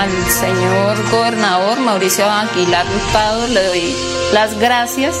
Al 0.00 0.30
señor 0.30 1.10
gobernador 1.10 1.80
Mauricio 1.80 2.30
Aguilar 2.30 2.86
Rupado 2.86 3.46
le 3.48 3.66
doy 3.66 3.96
las 4.32 4.58
gracias 4.58 5.16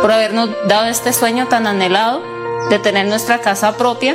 por 0.00 0.12
habernos 0.12 0.50
dado 0.66 0.86
este 0.86 1.12
sueño 1.12 1.48
tan 1.48 1.66
anhelado 1.66 2.22
de 2.70 2.78
tener 2.78 3.06
nuestra 3.06 3.40
casa 3.40 3.76
propia. 3.76 4.14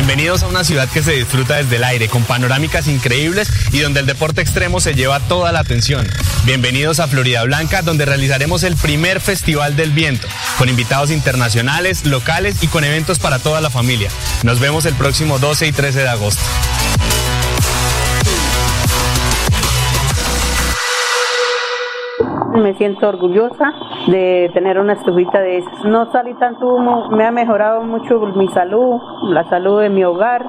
Bienvenidos 0.00 0.42
a 0.42 0.46
una 0.46 0.64
ciudad 0.64 0.88
que 0.88 1.02
se 1.02 1.12
disfruta 1.12 1.56
desde 1.56 1.76
el 1.76 1.84
aire, 1.84 2.08
con 2.08 2.24
panorámicas 2.24 2.88
increíbles 2.88 3.50
y 3.70 3.80
donde 3.80 4.00
el 4.00 4.06
deporte 4.06 4.40
extremo 4.40 4.80
se 4.80 4.94
lleva 4.94 5.20
toda 5.20 5.52
la 5.52 5.60
atención. 5.60 6.08
Bienvenidos 6.46 7.00
a 7.00 7.06
Florida 7.06 7.44
Blanca, 7.44 7.82
donde 7.82 8.06
realizaremos 8.06 8.62
el 8.62 8.76
primer 8.76 9.20
Festival 9.20 9.76
del 9.76 9.90
Viento, 9.90 10.26
con 10.56 10.70
invitados 10.70 11.10
internacionales, 11.10 12.06
locales 12.06 12.62
y 12.62 12.68
con 12.68 12.82
eventos 12.84 13.18
para 13.18 13.38
toda 13.40 13.60
la 13.60 13.68
familia. 13.68 14.08
Nos 14.42 14.58
vemos 14.58 14.86
el 14.86 14.94
próximo 14.94 15.38
12 15.38 15.66
y 15.66 15.72
13 15.72 15.98
de 15.98 16.08
agosto. 16.08 16.42
Me 22.54 22.74
siento 22.74 23.08
orgullosa 23.08 23.72
de 24.08 24.50
tener 24.52 24.78
una 24.78 24.94
estufita 24.94 25.40
de 25.40 25.58
esas. 25.58 25.84
No 25.84 26.10
salí 26.10 26.34
tanto 26.34 26.74
humo, 26.74 27.08
me 27.10 27.24
ha 27.24 27.30
mejorado 27.30 27.82
mucho 27.82 28.18
mi 28.34 28.48
salud, 28.48 29.00
la 29.28 29.44
salud 29.44 29.80
de 29.80 29.88
mi 29.88 30.04
hogar. 30.04 30.46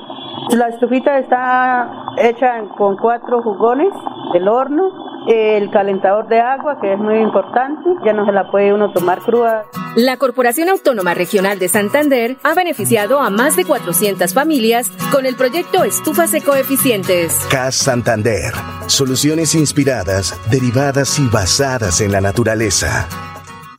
La 0.58 0.68
estufita 0.70 1.18
está 1.20 2.14
hecha 2.18 2.64
con 2.78 2.98
cuatro 2.98 3.42
jugones 3.42 3.94
del 4.34 4.48
horno, 4.48 4.92
el 5.28 5.70
calentador 5.70 6.28
de 6.28 6.42
agua, 6.42 6.80
que 6.80 6.94
es 6.94 7.00
muy 7.00 7.20
importante, 7.20 7.90
ya 8.04 8.14
no 8.14 8.26
se 8.26 8.32
la 8.32 8.50
puede 8.50 8.74
uno 8.74 8.92
tomar 8.92 9.20
cruda. 9.20 9.64
La 9.96 10.16
Corporación 10.16 10.70
Autónoma 10.70 11.14
Regional 11.14 11.60
de 11.60 11.68
Santander 11.68 12.38
ha 12.44 12.54
beneficiado 12.54 13.20
a 13.20 13.30
más 13.30 13.58
de 13.58 13.66
400 13.66 14.34
familias 14.34 14.90
con 15.12 15.26
el 15.26 15.36
proyecto 15.36 15.84
Estufas 15.84 16.34
Ecoeficientes. 16.34 17.36
CAS 17.50 17.76
Santander, 17.76 18.54
soluciones 18.88 19.54
inspiradas, 19.54 20.34
derivadas 20.50 21.20
y 21.20 21.28
basadas 21.28 22.00
en 22.00 22.14
la 22.14 22.22
naturaleza. 22.22 23.06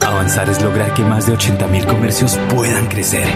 Avanzar 0.00 0.50
es 0.50 0.60
lograr 0.60 0.92
que 0.92 1.02
más 1.02 1.26
de 1.26 1.32
80.000 1.32 1.86
comercios 1.86 2.38
puedan 2.54 2.88
crecer, 2.88 3.26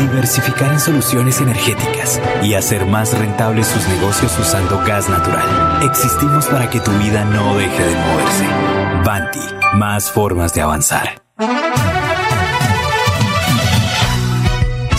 diversificar 0.00 0.72
en 0.72 0.80
soluciones 0.80 1.40
energéticas 1.40 2.20
y 2.42 2.54
hacer 2.54 2.84
más 2.84 3.16
rentables 3.16 3.68
sus 3.68 3.86
negocios 3.86 4.36
usando 4.40 4.82
gas 4.84 5.08
natural. 5.08 5.84
Existimos 5.84 6.46
para 6.46 6.68
que 6.68 6.80
tu 6.80 6.90
vida 6.98 7.24
no 7.26 7.56
deje 7.56 7.84
de 7.84 7.94
moverse. 7.94 8.44
Banti, 9.04 9.40
más 9.74 10.10
formas 10.10 10.52
de 10.52 10.62
avanzar. 10.62 11.22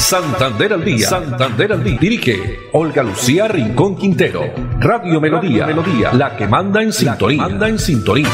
Santander 0.05 0.71
al 0.71 0.85
día. 0.85 1.07
Santander 1.07 1.73
al 1.73 1.83
día. 1.83 1.97
Dirige 1.99 2.69
Olga 2.73 3.01
Lucía 3.01 3.47
Rincón 3.47 3.95
Quintero. 3.95 4.41
Radio 4.79 5.19
Melodía. 5.19 5.65
Melodía. 5.65 6.13
La 6.13 6.37
que 6.37 6.47
manda 6.47 6.83
en 6.83 6.91
sintonía. 6.91 7.41
Manda 7.41 7.67
en 7.67 7.79
sintonía. 7.79 8.27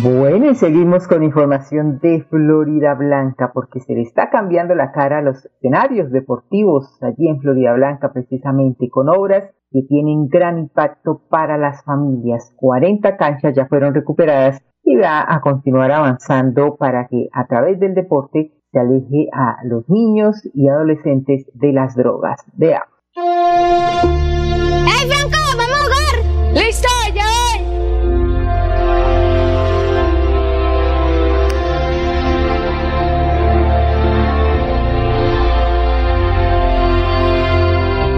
Bueno, 0.00 0.52
y 0.52 0.54
seguimos 0.54 1.08
con 1.08 1.24
información 1.24 1.98
de 1.98 2.24
Florida 2.30 2.94
Blanca, 2.94 3.50
porque 3.52 3.80
se 3.80 3.94
le 3.94 4.02
está 4.02 4.30
cambiando 4.30 4.76
la 4.76 4.92
cara 4.92 5.18
a 5.18 5.22
los 5.22 5.44
escenarios 5.44 6.12
deportivos 6.12 6.86
allí 7.02 7.26
en 7.26 7.40
Florida 7.40 7.72
Blanca, 7.72 8.12
precisamente 8.12 8.88
con 8.90 9.08
obras 9.08 9.42
que 9.72 9.82
tienen 9.88 10.28
gran 10.28 10.58
impacto 10.58 11.22
para 11.28 11.58
las 11.58 11.82
familias. 11.82 12.52
40 12.58 13.16
canchas 13.16 13.56
ya 13.56 13.66
fueron 13.66 13.92
recuperadas 13.92 14.62
y 14.82 14.96
va 14.96 15.24
a 15.26 15.40
continuar 15.40 15.90
avanzando 15.92 16.76
para 16.76 17.06
que 17.08 17.28
a 17.32 17.46
través 17.46 17.78
del 17.78 17.94
deporte 17.94 18.52
se 18.72 18.78
aleje 18.78 19.28
a 19.32 19.56
los 19.64 19.88
niños 19.88 20.36
y 20.54 20.68
adolescentes 20.68 21.46
de 21.54 21.72
las 21.72 21.94
drogas. 21.94 22.44
Veamos. 22.54 22.88
¡Hey, 23.14 25.08
Franco! 25.08 25.38
¡Vamos 25.56 25.74
a 25.74 25.84
jugar! 25.84 26.54
¡Listo! 26.54 26.88
¡Ya 27.14 27.24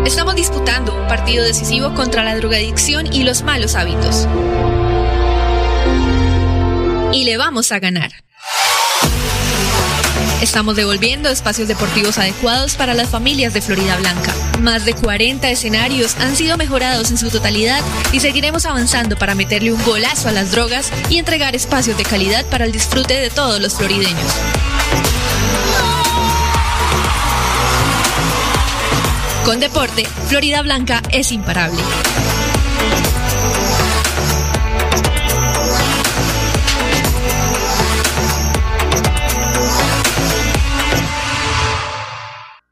Estamos 0.07 0.35
disputando 0.35 0.95
un 0.95 1.07
partido 1.07 1.45
decisivo 1.45 1.95
contra 1.95 2.25
la 2.25 2.35
drogadicción 2.35 3.07
y 3.13 3.23
los 3.23 3.45
malos 3.45 3.77
hábitos. 3.77 4.27
Y 7.21 7.25
le 7.25 7.37
vamos 7.37 7.71
a 7.71 7.79
ganar. 7.79 8.11
Estamos 10.41 10.75
devolviendo 10.75 11.29
espacios 11.29 11.69
deportivos 11.69 12.17
adecuados 12.17 12.77
para 12.77 12.95
las 12.95 13.11
familias 13.11 13.53
de 13.53 13.61
Florida 13.61 13.99
Blanca. 13.99 14.35
Más 14.63 14.87
de 14.87 14.95
40 14.95 15.51
escenarios 15.51 16.17
han 16.17 16.35
sido 16.35 16.57
mejorados 16.57 17.11
en 17.11 17.19
su 17.19 17.29
totalidad 17.29 17.85
y 18.13 18.21
seguiremos 18.21 18.65
avanzando 18.65 19.19
para 19.19 19.35
meterle 19.35 19.71
un 19.71 19.85
golazo 19.85 20.31
a 20.31 20.33
las 20.33 20.53
drogas 20.53 20.91
y 21.11 21.19
entregar 21.19 21.55
espacios 21.55 21.99
de 21.99 22.05
calidad 22.05 22.47
para 22.47 22.65
el 22.65 22.73
disfrute 22.73 23.13
de 23.13 23.29
todos 23.29 23.61
los 23.61 23.75
florideños. 23.75 24.33
Con 29.45 29.61
deporte, 29.61 30.07
Florida 30.29 30.63
Blanca 30.63 31.03
es 31.13 31.33
imparable. 31.33 31.83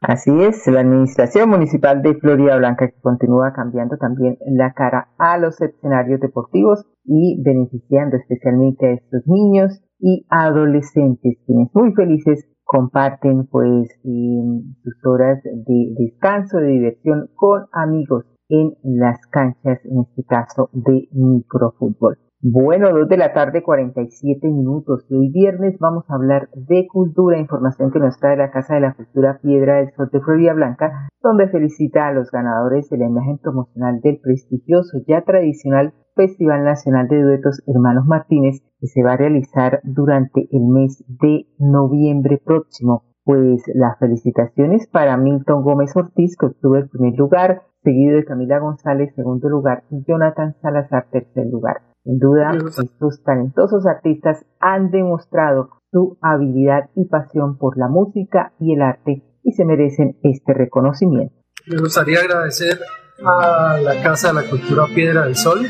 Así 0.09 0.31
es, 0.41 0.65
la 0.65 0.79
Administración 0.79 1.51
Municipal 1.51 2.01
de 2.01 2.15
Florida 2.15 2.57
Blanca 2.57 2.87
que 2.87 2.99
continúa 2.99 3.53
cambiando 3.53 3.95
también 3.97 4.39
la 4.47 4.73
cara 4.73 5.09
a 5.19 5.37
los 5.37 5.61
escenarios 5.61 6.19
deportivos 6.19 6.83
y 7.05 7.39
beneficiando 7.43 8.17
especialmente 8.17 8.87
a 8.87 8.93
estos 8.93 9.21
niños 9.27 9.83
y 9.99 10.25
adolescentes, 10.31 11.37
quienes 11.45 11.69
muy 11.75 11.93
felices 11.93 12.43
comparten 12.63 13.45
pues 13.51 13.87
sus 14.01 15.05
horas 15.05 15.43
de 15.43 15.93
descanso, 15.95 16.57
de 16.57 16.69
diversión 16.69 17.29
con 17.35 17.67
amigos 17.71 18.25
en 18.47 18.73
las 18.81 19.19
canchas, 19.27 19.77
en 19.85 20.07
este 20.09 20.23
caso 20.23 20.71
de 20.73 21.07
microfútbol. 21.11 22.17
Bueno, 22.41 22.89
dos 22.91 23.09
de 23.09 23.17
la 23.17 23.33
tarde, 23.33 23.63
47 23.63 24.47
minutos. 24.47 25.05
Hoy 25.11 25.29
viernes 25.29 25.77
vamos 25.77 26.05
a 26.07 26.15
hablar 26.15 26.47
de 26.55 26.87
cultura, 26.87 27.37
información 27.37 27.91
que 27.91 27.99
nos 27.99 28.17
trae 28.17 28.37
la 28.37 28.49
Casa 28.49 28.75
de 28.75 28.79
la 28.79 28.93
Cultura 28.93 29.41
Piedra 29.41 29.75
del 29.75 29.91
Sol 29.91 30.09
de 30.09 30.21
Florida 30.21 30.53
Blanca, 30.53 31.09
donde 31.21 31.49
felicita 31.49 32.07
a 32.07 32.13
los 32.13 32.31
ganadores 32.31 32.89
de 32.89 32.97
la 32.97 33.07
imagen 33.07 33.39
promocional 33.39 33.99
del 33.99 34.21
prestigioso, 34.21 34.99
ya 35.05 35.23
tradicional 35.23 35.93
Festival 36.15 36.63
Nacional 36.63 37.09
de 37.09 37.21
Duetos 37.21 37.61
Hermanos 37.67 38.05
Martínez, 38.05 38.61
que 38.79 38.87
se 38.87 39.03
va 39.03 39.13
a 39.13 39.17
realizar 39.17 39.81
durante 39.83 40.47
el 40.49 40.65
mes 40.65 41.03
de 41.09 41.45
noviembre 41.57 42.41
próximo. 42.41 43.03
Pues 43.25 43.69
las 43.73 43.99
felicitaciones 43.99 44.87
para 44.87 45.17
Milton 45.17 45.61
Gómez 45.61 45.93
Ortiz, 45.93 46.37
que 46.37 46.45
obtuvo 46.45 46.77
el 46.77 46.87
primer 46.87 47.15
lugar, 47.19 47.63
seguido 47.83 48.15
de 48.15 48.23
Camila 48.23 48.59
González, 48.59 49.13
segundo 49.13 49.49
lugar, 49.49 49.83
y 49.91 50.05
Jonathan 50.07 50.55
Salazar, 50.61 51.07
tercer 51.11 51.45
lugar. 51.47 51.88
Sin 52.09 52.17
duda, 52.17 52.57
estos 52.67 53.21
talentosos 53.23 53.85
artistas 53.85 54.43
han 54.59 54.89
demostrado 54.89 55.69
su 55.91 56.17
habilidad 56.23 56.89
y 56.95 57.05
pasión 57.05 57.59
por 57.59 57.77
la 57.77 57.87
música 57.87 58.51
y 58.59 58.73
el 58.73 58.81
arte 58.81 59.21
y 59.43 59.51
se 59.51 59.63
merecen 59.63 60.17
este 60.23 60.55
reconocimiento. 60.55 61.35
Me 61.67 61.79
gustaría 61.79 62.21
agradecer 62.21 62.79
a 63.23 63.77
la 63.83 64.01
Casa 64.01 64.29
de 64.29 64.41
la 64.41 64.49
Cultura 64.49 64.85
Piedra 64.95 65.25
del 65.25 65.35
Sol 65.35 65.67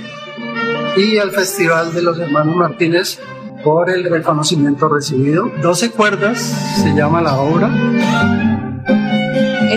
y 0.95 1.17
al 1.17 1.32
Festival 1.32 1.93
de 1.93 2.04
los 2.04 2.17
Hermanos 2.17 2.56
Martínez 2.56 3.19
por 3.62 3.89
el 3.89 4.10
reconocimiento 4.10 4.88
recibido. 4.88 5.52
12 5.62 5.91
cuerdas 5.91 6.38
se 6.38 6.95
llama 6.95 7.19
la 7.19 7.38
obra 7.38 7.69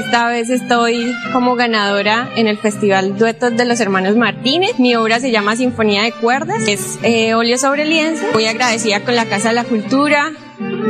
esta 0.05 0.29
vez 0.29 0.51
estoy 0.51 1.15
como 1.33 1.55
ganadora 1.55 2.29
en 2.37 2.49
el 2.49 2.59
Festival 2.59 3.17
Duetos 3.17 3.57
de 3.57 3.65
los 3.65 3.79
Hermanos 3.81 4.17
Martínez. 4.17 4.79
Mi 4.79 4.97
obra 4.97 5.21
se 5.21 5.31
llama 5.31 5.55
Sinfonía 5.55 6.03
de 6.03 6.13
Cuerdas. 6.13 6.67
Es 6.67 6.99
eh, 7.03 7.35
óleo 7.35 7.57
sobre 7.57 7.85
lienzo. 7.85 8.25
Muy 8.33 8.47
agradecida 8.47 9.01
con 9.01 9.15
la 9.15 9.27
Casa 9.27 9.51
de 9.51 9.55
la 9.55 9.65
Cultura 9.65 10.33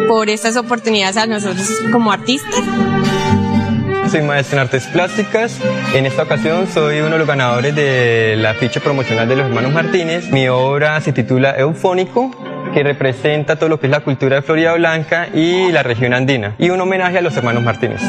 por 0.09 0.31
estas 0.31 0.57
oportunidades 0.57 1.18
a 1.18 1.27
nosotros 1.27 1.68
como 1.92 2.11
artistas. 2.11 2.61
Soy 4.11 4.22
maestro 4.22 4.57
en 4.57 4.62
artes 4.62 4.87
plásticas. 4.87 5.59
En 5.94 6.07
esta 6.07 6.22
ocasión 6.22 6.66
soy 6.66 7.01
uno 7.01 7.11
de 7.11 7.18
los 7.18 7.29
ganadores 7.29 7.75
de 7.75 8.37
la 8.38 8.55
ficha 8.55 8.81
promocional 8.81 9.29
de 9.29 9.37
los 9.37 9.46
hermanos 9.46 9.72
Martínez. 9.72 10.31
Mi 10.31 10.48
obra 10.48 11.01
se 11.01 11.12
titula 11.12 11.55
Eufónico 11.59 12.31
que 12.72 12.83
representa 12.83 13.57
todo 13.57 13.68
lo 13.68 13.79
que 13.79 13.87
es 13.87 13.90
la 13.90 14.01
cultura 14.01 14.37
de 14.37 14.42
Florida 14.42 14.72
Blanca 14.75 15.29
y 15.33 15.70
la 15.70 15.83
región 15.83 16.14
andina, 16.14 16.55
y 16.59 16.70
un 16.70 16.81
homenaje 16.81 17.18
a 17.18 17.20
los 17.20 17.37
hermanos 17.37 17.62
Martínez. 17.62 18.01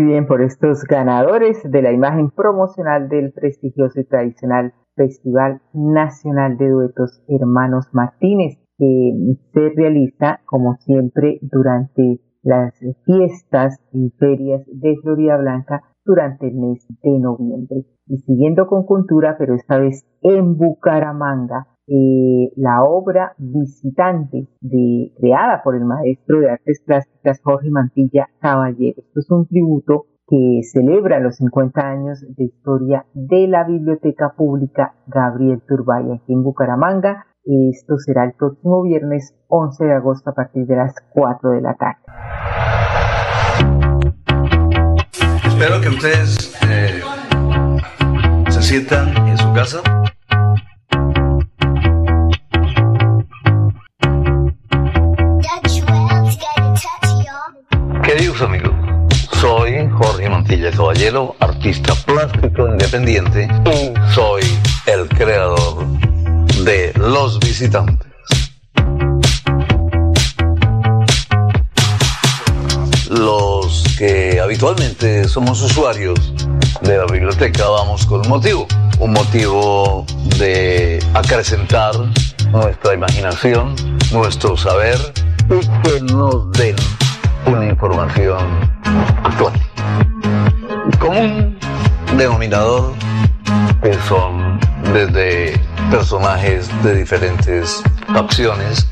Muy 0.00 0.12
bien, 0.12 0.26
por 0.26 0.40
estos 0.40 0.84
ganadores 0.84 1.58
de 1.62 1.82
la 1.82 1.92
imagen 1.92 2.30
promocional 2.30 3.10
del 3.10 3.32
prestigioso 3.32 4.00
y 4.00 4.04
tradicional 4.04 4.72
Festival 4.96 5.60
Nacional 5.74 6.56
de 6.56 6.70
Duetos 6.70 7.22
Hermanos 7.28 7.86
Martínez, 7.92 8.56
que 8.78 9.12
se 9.52 9.68
realiza, 9.76 10.40
como 10.46 10.76
siempre, 10.76 11.38
durante 11.42 12.18
las 12.42 12.72
fiestas 13.04 13.78
y 13.92 14.08
ferias 14.18 14.62
de 14.72 14.96
Florida 15.02 15.36
Blanca 15.36 15.82
durante 16.02 16.48
el 16.48 16.54
mes 16.54 16.86
de 17.02 17.18
noviembre. 17.18 17.84
Y 18.06 18.16
siguiendo 18.22 18.68
con 18.68 18.86
cultura, 18.86 19.36
pero 19.38 19.54
esta 19.54 19.76
vez 19.76 20.06
en 20.22 20.56
Bucaramanga, 20.56 21.66
eh, 21.92 22.52
la 22.54 22.84
obra 22.84 23.34
Visitante, 23.36 24.46
de, 24.60 25.12
creada 25.18 25.60
por 25.64 25.74
el 25.74 25.84
maestro 25.84 26.38
de 26.38 26.50
artes 26.50 26.80
plásticas 26.86 27.40
Jorge 27.42 27.68
Mantilla 27.68 28.28
Caballero. 28.40 29.02
Esto 29.02 29.20
es 29.20 29.30
un 29.30 29.46
tributo 29.48 30.06
que 30.28 30.60
celebra 30.72 31.18
los 31.18 31.36
50 31.36 31.80
años 31.80 32.24
de 32.36 32.44
historia 32.44 33.06
de 33.12 33.48
la 33.48 33.64
Biblioteca 33.64 34.34
Pública 34.36 34.94
Gabriel 35.08 35.62
Turbay 35.66 36.12
aquí 36.12 36.32
en 36.32 36.44
Bucaramanga. 36.44 37.26
Esto 37.44 37.98
será 37.98 38.24
el 38.24 38.34
próximo 38.34 38.82
viernes 38.84 39.34
11 39.48 39.86
de 39.86 39.92
agosto 39.92 40.30
a 40.30 40.34
partir 40.34 40.66
de 40.66 40.76
las 40.76 40.94
4 41.12 41.50
de 41.50 41.60
la 41.60 41.74
tarde. 41.74 41.98
Espero 45.44 45.80
que 45.80 45.88
ustedes 45.88 46.56
eh, 46.70 47.00
se 48.48 48.62
sientan 48.62 49.08
en 49.26 49.36
su 49.36 49.52
casa 49.52 49.82
Amigos, 58.20 58.74
soy 59.40 59.88
Jorge 59.92 60.28
Mantilla 60.28 60.70
Caballero, 60.70 61.34
artista 61.40 61.94
plástico 62.04 62.68
independiente 62.68 63.48
y 63.64 64.14
soy 64.14 64.42
el 64.84 65.08
creador 65.08 65.86
de 66.62 66.92
Los 66.96 67.40
Visitantes. 67.40 68.06
los 73.08 73.84
que 73.96 74.38
habitualmente 74.38 75.26
somos 75.26 75.62
usuarios 75.62 76.34
de 76.82 76.98
la 76.98 77.06
biblioteca 77.06 77.70
vamos 77.70 78.04
con 78.04 78.20
un 78.20 78.28
motivo, 78.28 78.66
un 78.98 79.14
motivo 79.14 80.04
de 80.38 81.02
acrecentar 81.14 81.94
nuestra 82.52 82.92
imaginación, 82.92 83.74
nuestro 84.12 84.58
saber 84.58 84.98
y 85.48 85.88
que 85.88 86.00
nos 86.02 86.52
den 86.52 86.76
una 87.46 87.66
información 87.66 88.38
actual. 89.24 89.52
Común 90.98 91.58
denominador 92.16 92.94
que 93.82 93.94
son 94.08 94.60
desde 94.92 95.58
personajes 95.90 96.68
de 96.82 96.96
diferentes 96.96 97.82
facciones, 98.12 98.86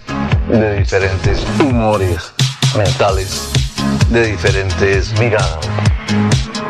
de 0.48 0.78
diferentes 0.78 1.44
humores 1.61 2.32
mentales, 2.76 3.50
de 4.11 4.28
diferentes 4.28 5.18
miradas, 5.18 5.58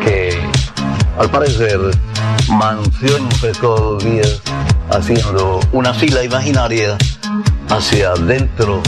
que 0.02 0.38
al 1.18 1.30
parecer 1.30 1.78
mansionan 2.48 3.28
todos 3.60 4.02
los 4.02 4.04
días 4.04 4.42
haciendo 4.90 5.60
una 5.72 5.92
fila 5.94 6.24
imaginaria 6.24 6.96
hacia 7.70 8.14
dentro 8.14 8.82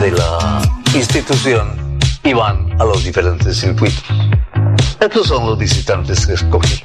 de 0.00 0.12
la 0.12 0.62
institución 0.94 1.87
y 2.28 2.34
van 2.34 2.78
a 2.78 2.84
los 2.84 3.04
diferentes 3.04 3.56
circuitos. 3.56 4.04
Estos 5.00 5.28
son 5.28 5.46
los 5.46 5.58
visitantes 5.58 6.26
que 6.26 6.34
escogí. 6.34 6.82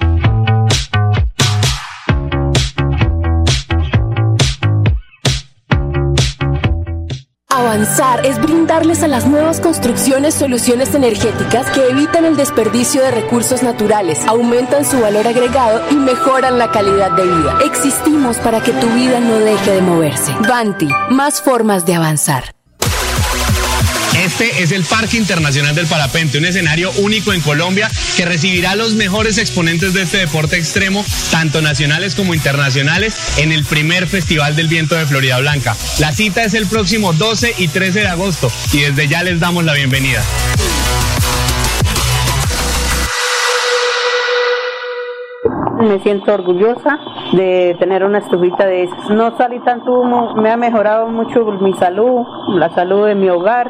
Avanzar 7.49 8.25
es 8.25 8.41
brindarles 8.41 9.03
a 9.03 9.09
las 9.09 9.27
nuevas 9.27 9.59
construcciones 9.59 10.33
soluciones 10.33 10.95
energéticas 10.95 11.69
que 11.71 11.89
evitan 11.89 12.23
el 12.23 12.37
desperdicio 12.37 13.01
de 13.01 13.11
recursos 13.11 13.63
naturales, 13.63 14.25
aumentan 14.27 14.85
su 14.85 15.01
valor 15.01 15.27
agregado 15.27 15.81
y 15.91 15.95
mejoran 15.95 16.57
la 16.57 16.71
calidad 16.71 17.11
de 17.11 17.23
vida. 17.23 17.59
Existimos 17.65 18.37
para 18.37 18.61
que 18.61 18.71
tu 18.71 18.87
vida 18.93 19.19
no 19.19 19.39
deje 19.39 19.71
de 19.71 19.81
moverse. 19.81 20.31
Vanti, 20.47 20.87
más 21.09 21.41
formas 21.41 21.85
de 21.85 21.95
avanzar. 21.95 22.62
Este 24.23 24.63
es 24.63 24.71
el 24.71 24.85
Parque 24.85 25.17
Internacional 25.17 25.75
del 25.75 25.85
Parapente, 25.85 26.37
un 26.37 26.45
escenario 26.45 26.91
único 26.99 27.33
en 27.33 27.41
Colombia 27.41 27.91
que 28.15 28.23
recibirá 28.23 28.71
a 28.71 28.75
los 28.77 28.95
mejores 28.95 29.37
exponentes 29.37 29.93
de 29.93 30.03
este 30.03 30.17
deporte 30.19 30.55
extremo, 30.55 31.03
tanto 31.29 31.61
nacionales 31.61 32.15
como 32.15 32.33
internacionales, 32.33 33.37
en 33.37 33.51
el 33.51 33.65
primer 33.65 34.07
Festival 34.07 34.55
del 34.55 34.69
Viento 34.69 34.95
de 34.95 35.05
Florida 35.05 35.39
Blanca. 35.39 35.75
La 35.99 36.13
cita 36.13 36.45
es 36.45 36.53
el 36.53 36.67
próximo 36.67 37.11
12 37.11 37.55
y 37.57 37.67
13 37.67 37.99
de 37.99 38.07
agosto 38.07 38.49
y 38.71 38.83
desde 38.83 39.09
ya 39.09 39.23
les 39.23 39.41
damos 39.41 39.65
la 39.65 39.73
bienvenida. 39.73 40.23
Me 45.81 45.99
siento 45.99 46.33
orgullosa 46.33 46.97
de 47.33 47.75
tener 47.77 48.05
una 48.05 48.19
estufita 48.19 48.65
de 48.65 48.83
esas. 48.83 49.09
No 49.09 49.35
salí 49.35 49.59
tanto 49.59 49.99
humo, 49.99 50.33
me 50.35 50.49
ha 50.49 50.55
mejorado 50.55 51.09
mucho 51.09 51.43
mi 51.59 51.73
salud, 51.73 52.25
la 52.55 52.69
salud 52.69 53.05
de 53.07 53.15
mi 53.15 53.27
hogar. 53.27 53.69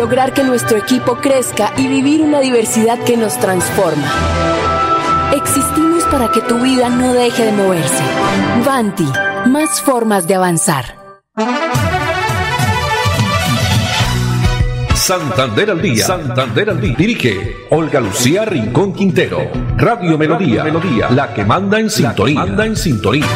lograr 0.00 0.32
que 0.32 0.42
nuestro 0.42 0.78
equipo 0.78 1.16
crezca 1.16 1.74
y 1.76 1.86
vivir 1.86 2.22
una 2.22 2.40
diversidad 2.40 2.98
que 3.04 3.18
nos 3.18 3.38
transforma. 3.38 4.10
Existimos 5.36 6.04
para 6.04 6.32
que 6.32 6.40
tu 6.40 6.58
vida 6.58 6.88
no 6.88 7.12
deje 7.12 7.44
de 7.44 7.52
moverse. 7.52 8.02
Vanti, 8.64 9.06
más 9.44 9.82
formas 9.82 10.26
de 10.26 10.36
avanzar. 10.36 10.96
Santander 14.94 15.70
al 15.70 15.82
día. 15.82 16.06
Santander 16.06 16.70
al 16.70 16.80
día. 16.80 16.94
Dirige 16.96 17.66
Olga 17.68 18.00
Lucía 18.00 18.46
Rincón 18.46 18.94
Quintero. 18.94 19.50
Radio 19.76 20.16
Melodía. 20.16 20.64
Melodía. 20.64 21.10
La 21.10 21.34
que 21.34 21.44
manda 21.44 21.78
en 21.78 21.90
sintonía. 21.90 22.40
Manda 22.40 22.64
en 22.64 22.74
sintonía. 22.74 23.26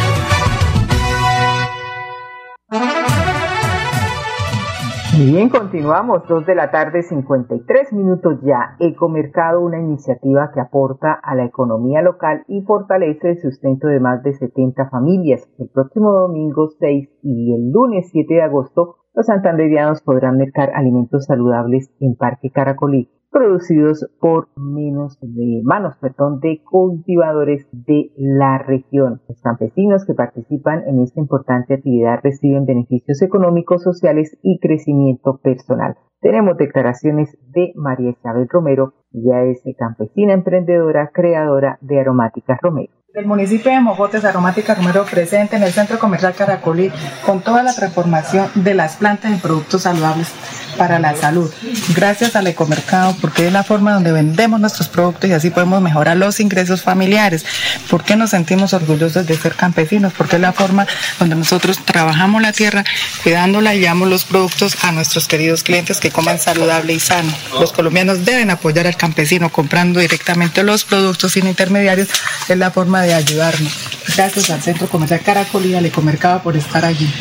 Bien, 5.19 5.49
continuamos. 5.49 6.27
Dos 6.29 6.45
de 6.47 6.55
la 6.55 6.71
tarde, 6.71 7.03
53 7.03 7.93
minutos 7.93 8.41
ya. 8.43 8.77
Ecomercado, 8.81 9.61
una 9.61 9.79
iniciativa 9.79 10.51
que 10.53 10.61
aporta 10.61 11.13
a 11.13 11.35
la 11.35 11.45
economía 11.45 12.03
local 12.03 12.45
y 12.49 12.63
fortalece 12.63 13.31
el 13.31 13.41
sustento 13.41 13.87
de 13.87 14.01
más 14.01 14.23
de 14.23 14.33
70 14.33 14.89
familias. 14.91 15.49
El 15.59 15.69
próximo 15.69 16.13
domingo 16.13 16.69
6 16.79 17.09
y 17.23 17.55
el 17.55 17.71
lunes 17.71 18.09
7 18.11 18.35
de 18.35 18.43
agosto, 18.43 18.97
los 19.15 19.27
santanderianos 19.27 20.03
podrán 20.03 20.37
mercar 20.37 20.73
alimentos 20.75 21.27
saludables 21.27 21.91
en 22.01 22.17
Parque 22.17 22.51
Caracolí 22.51 23.11
producidos 23.35 24.09
por 24.21 24.49
menos 24.57 25.19
de 25.21 25.61
manos, 25.65 25.97
perdón, 26.01 26.39
de 26.39 26.63
cultivadores 26.63 27.67
de 27.73 28.13
la 28.17 28.59
región. 28.59 29.21
Los 29.29 29.43
campesinos 29.43 30.07
que 30.07 30.15
participan 30.15 30.85
en 30.87 31.03
esta 31.03 31.19
importante 31.19 31.75
actividad 31.75 32.21
reciben 32.23 32.65
beneficios 32.65 33.21
económicos, 33.23 33.83
sociales 33.83 34.39
y 34.41 34.61
crecimiento 34.61 35.41
personal. 35.43 35.97
Tenemos 36.21 36.57
declaraciones 36.57 37.37
de 37.53 37.73
María 37.75 38.11
Isabel 38.11 38.49
Romero, 38.49 38.95
ya 39.11 39.43
es 39.43 39.63
campesina 39.77 40.33
emprendedora, 40.33 41.11
creadora 41.13 41.79
de 41.81 42.01
Aromáticas 42.01 42.61
Romero 42.63 42.95
del 43.13 43.27
municipio 43.27 43.71
de 43.71 43.81
Mojotes, 43.81 44.25
Aromática 44.25 44.75
Romero 44.75 45.05
presente 45.09 45.55
en 45.55 45.63
el 45.63 45.71
Centro 45.71 46.01
Comercial 46.01 46.35
Caracolí 46.35 46.91
con 47.25 47.43
toda 47.43 47.63
la 47.63 47.73
transformación 47.73 48.49
de 48.57 48.75
las 48.75 48.97
plantas 48.97 49.31
en 49.31 49.39
productos 49.39 49.83
saludables 49.83 50.35
para 50.75 50.99
la 50.99 51.17
salud. 51.17 51.51
Gracias 51.95 52.37
al 52.37 52.47
ecomercado, 52.47 53.17
porque 53.21 53.47
es 53.47 53.53
la 53.53 53.65
forma 53.65 53.93
donde 53.93 54.13
vendemos 54.13 54.61
nuestros 54.61 54.89
productos 54.89 55.31
y 55.31 55.33
así 55.33 55.51
podemos 55.51 55.81
mejorar 55.81 56.17
los 56.17 56.41
ingresos 56.41 56.83
familiares. 56.83 57.45
¿Por 57.89 58.05
qué 58.05 58.17
nos 58.17 58.31
sentimos 58.31 58.73
orgullosos 58.73 59.27
de 59.27 59.37
ser 59.37 59.55
campesinos? 59.55 60.13
Porque 60.17 60.37
es 60.37 60.43
la 60.43 60.53
forma 60.53 60.87
donde 61.19 61.37
nosotros 61.37 61.79
trabajamos 61.85 62.43
la 62.43 62.53
tierra, 62.53 62.85
cuidándola 63.23 63.75
y 63.75 63.81
llevamos 63.81 64.09
los 64.09 64.25
productos 64.25 64.77
a 64.83 64.93
nuestros 64.93 65.29
queridos 65.29 65.63
clientes 65.63 66.01
que 66.01 66.11
coman 66.11 66.39
saludable 66.39 66.93
y 66.93 67.01
sano. 67.01 67.33
Los 67.59 67.73
colombianos 67.73 68.25
deben 68.25 68.51
apoyar 68.51 68.87
al 68.87 68.97
campesino 68.97 69.51
comprando 69.51 70.01
directamente 70.01 70.63
los 70.63 70.85
productos 70.85 71.33
sin 71.33 71.47
intermediarios. 71.47 72.09
Es 72.49 72.59
la 72.59 72.71
forma 72.71 73.03
de 73.03 73.15
ayudarnos. 73.15 73.73
Gracias 74.17 74.51
al 74.51 74.63
Centro 74.63 74.89
Comercial 74.89 75.21
Caracol 75.21 75.67
y 75.67 75.75
al 75.75 75.87
Ecomercado 75.87 76.43
por 76.43 76.57
estar 76.57 76.85
allí. 76.85 77.13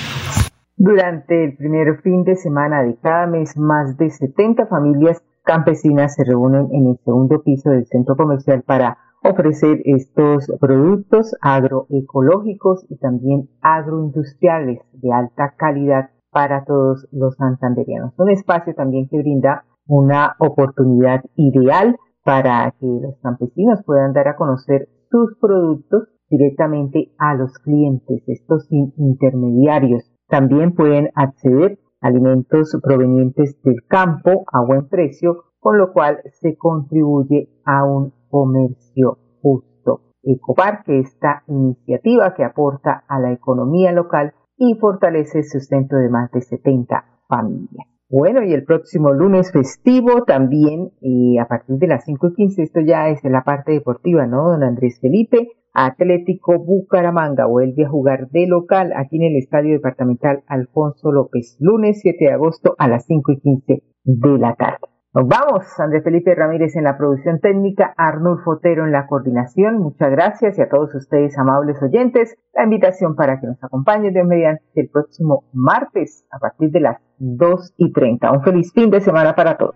Durante 0.76 1.44
el 1.44 1.56
primer 1.56 2.02
fin 2.02 2.24
de 2.24 2.36
semana 2.36 2.84
de 2.84 2.98
cada 2.98 3.28
mes, 3.28 3.56
más 3.58 3.96
de 3.98 4.10
70 4.10 4.66
familias 4.68 5.24
campesinas 5.44 6.16
se 6.16 6.24
reúnen 6.24 6.70
en 6.72 6.88
el 6.88 6.98
segundo 7.06 7.44
piso 7.44 7.70
del 7.70 7.86
centro 7.86 8.16
comercial 8.16 8.64
para 8.64 8.98
ofrecer 9.24 9.82
estos 9.86 10.52
productos 10.60 11.36
agroecológicos 11.42 12.86
y 12.90 12.98
también 12.98 13.50
agroindustriales 13.62 14.80
de 14.94 15.12
alta 15.14 15.54
calidad 15.58 16.10
para 16.32 16.66
todos 16.66 17.08
los 17.12 17.36
santanderianos. 17.36 18.14
Un 18.18 18.32
espacio 18.32 18.74
también 18.74 19.08
que 19.08 19.20
brinda 19.20 19.66
una 19.88 20.36
oportunidad 20.40 21.24
ideal 21.36 21.98
para 22.24 22.74
que 22.80 22.88
los 22.88 23.18
campesinos 23.22 23.84
puedan 23.86 24.14
dar 24.14 24.28
a 24.28 24.36
conocer 24.36 24.90
sus 25.12 25.38
productos 25.40 26.08
directamente 26.30 27.12
a 27.20 27.36
los 27.36 27.54
clientes, 27.60 28.24
estos 28.28 28.66
sin 28.68 28.94
intermediarios. 28.98 30.13
También 30.34 30.74
pueden 30.74 31.12
acceder 31.14 31.78
alimentos 32.02 32.76
provenientes 32.82 33.62
del 33.62 33.84
campo 33.88 34.46
a 34.52 34.66
buen 34.66 34.90
precio, 34.90 35.44
con 35.60 35.78
lo 35.78 35.94
cual 35.94 36.22
se 36.42 36.58
contribuye 36.58 37.50
a 37.64 37.86
un 37.86 38.12
comercio 38.32 39.20
justo. 39.44 40.02
Ecoparque, 40.24 40.98
esta 40.98 41.44
iniciativa 41.46 42.34
que 42.34 42.44
aporta 42.44 43.04
a 43.08 43.20
la 43.20 43.32
economía 43.32 43.92
local 43.92 44.34
y 44.58 44.74
fortalece 44.74 45.38
el 45.38 45.46
sustento 45.46 45.98
de 45.98 46.10
más 46.10 46.32
de 46.32 46.42
70 46.42 47.06
familias. 47.28 47.88
Bueno, 48.10 48.42
y 48.42 48.54
el 48.54 48.64
próximo 48.64 49.14
lunes 49.14 49.52
festivo 49.52 50.24
también, 50.24 50.94
y 51.00 51.38
a 51.38 51.46
partir 51.46 51.76
de 51.78 51.86
las 51.86 52.06
5 52.06 52.30
y 52.30 52.34
15, 52.34 52.64
esto 52.64 52.80
ya 52.80 53.10
es 53.10 53.24
en 53.24 53.34
la 53.34 53.44
parte 53.44 53.72
deportiva, 53.72 54.26
¿no? 54.26 54.50
Don 54.50 54.64
Andrés 54.64 54.98
Felipe, 55.00 55.50
Atlético 55.74 56.60
Bucaramanga 56.60 57.48
vuelve 57.48 57.86
a 57.86 57.90
jugar 57.90 58.30
de 58.30 58.46
local 58.48 58.94
aquí 58.96 59.18
en 59.18 59.24
el 59.24 59.38
Estadio 59.38 59.74
Departamental 59.74 60.44
Alfonso 60.48 61.12
López, 61.12 61.58
lunes 61.60 62.00
7 62.02 62.26
de 62.26 62.32
agosto 62.32 62.76
a 62.78 62.88
las 62.88 63.06
5 63.08 63.32
y 63.32 63.40
15 63.40 63.84
de 64.04 64.38
la 64.38 64.54
tarde. 64.56 64.94
Nos 65.16 65.28
vamos, 65.28 65.64
Andrés 65.80 66.04
Felipe 66.04 66.34
Ramírez 66.34 66.76
en 66.76 66.86
la 66.86 66.98
producción 66.98 67.40
técnica, 67.40 67.94
Arnulfo 67.98 68.52
Otero 68.52 68.86
en 68.86 68.92
la 68.92 69.06
coordinación. 69.06 69.78
Muchas 69.78 70.10
gracias 70.10 70.58
y 70.58 70.62
a 70.62 70.70
todos 70.70 70.94
ustedes, 70.96 71.38
amables 71.38 71.82
oyentes, 71.82 72.36
la 72.54 72.64
invitación 72.64 73.16
para 73.16 73.40
que 73.40 73.48
nos 73.48 73.64
acompañen 73.64 74.14
de 74.14 74.24
mediante 74.24 74.64
el 74.76 74.90
próximo 74.90 75.44
martes 75.54 76.26
a 76.32 76.40
partir 76.40 76.72
de 76.72 76.80
las 76.80 76.98
2 77.20 77.74
y 77.78 77.92
30. 77.94 78.32
Un 78.32 78.44
feliz 78.44 78.74
fin 78.74 78.90
de 78.90 79.02
semana 79.02 79.36
para 79.36 79.58
todos. 79.58 79.76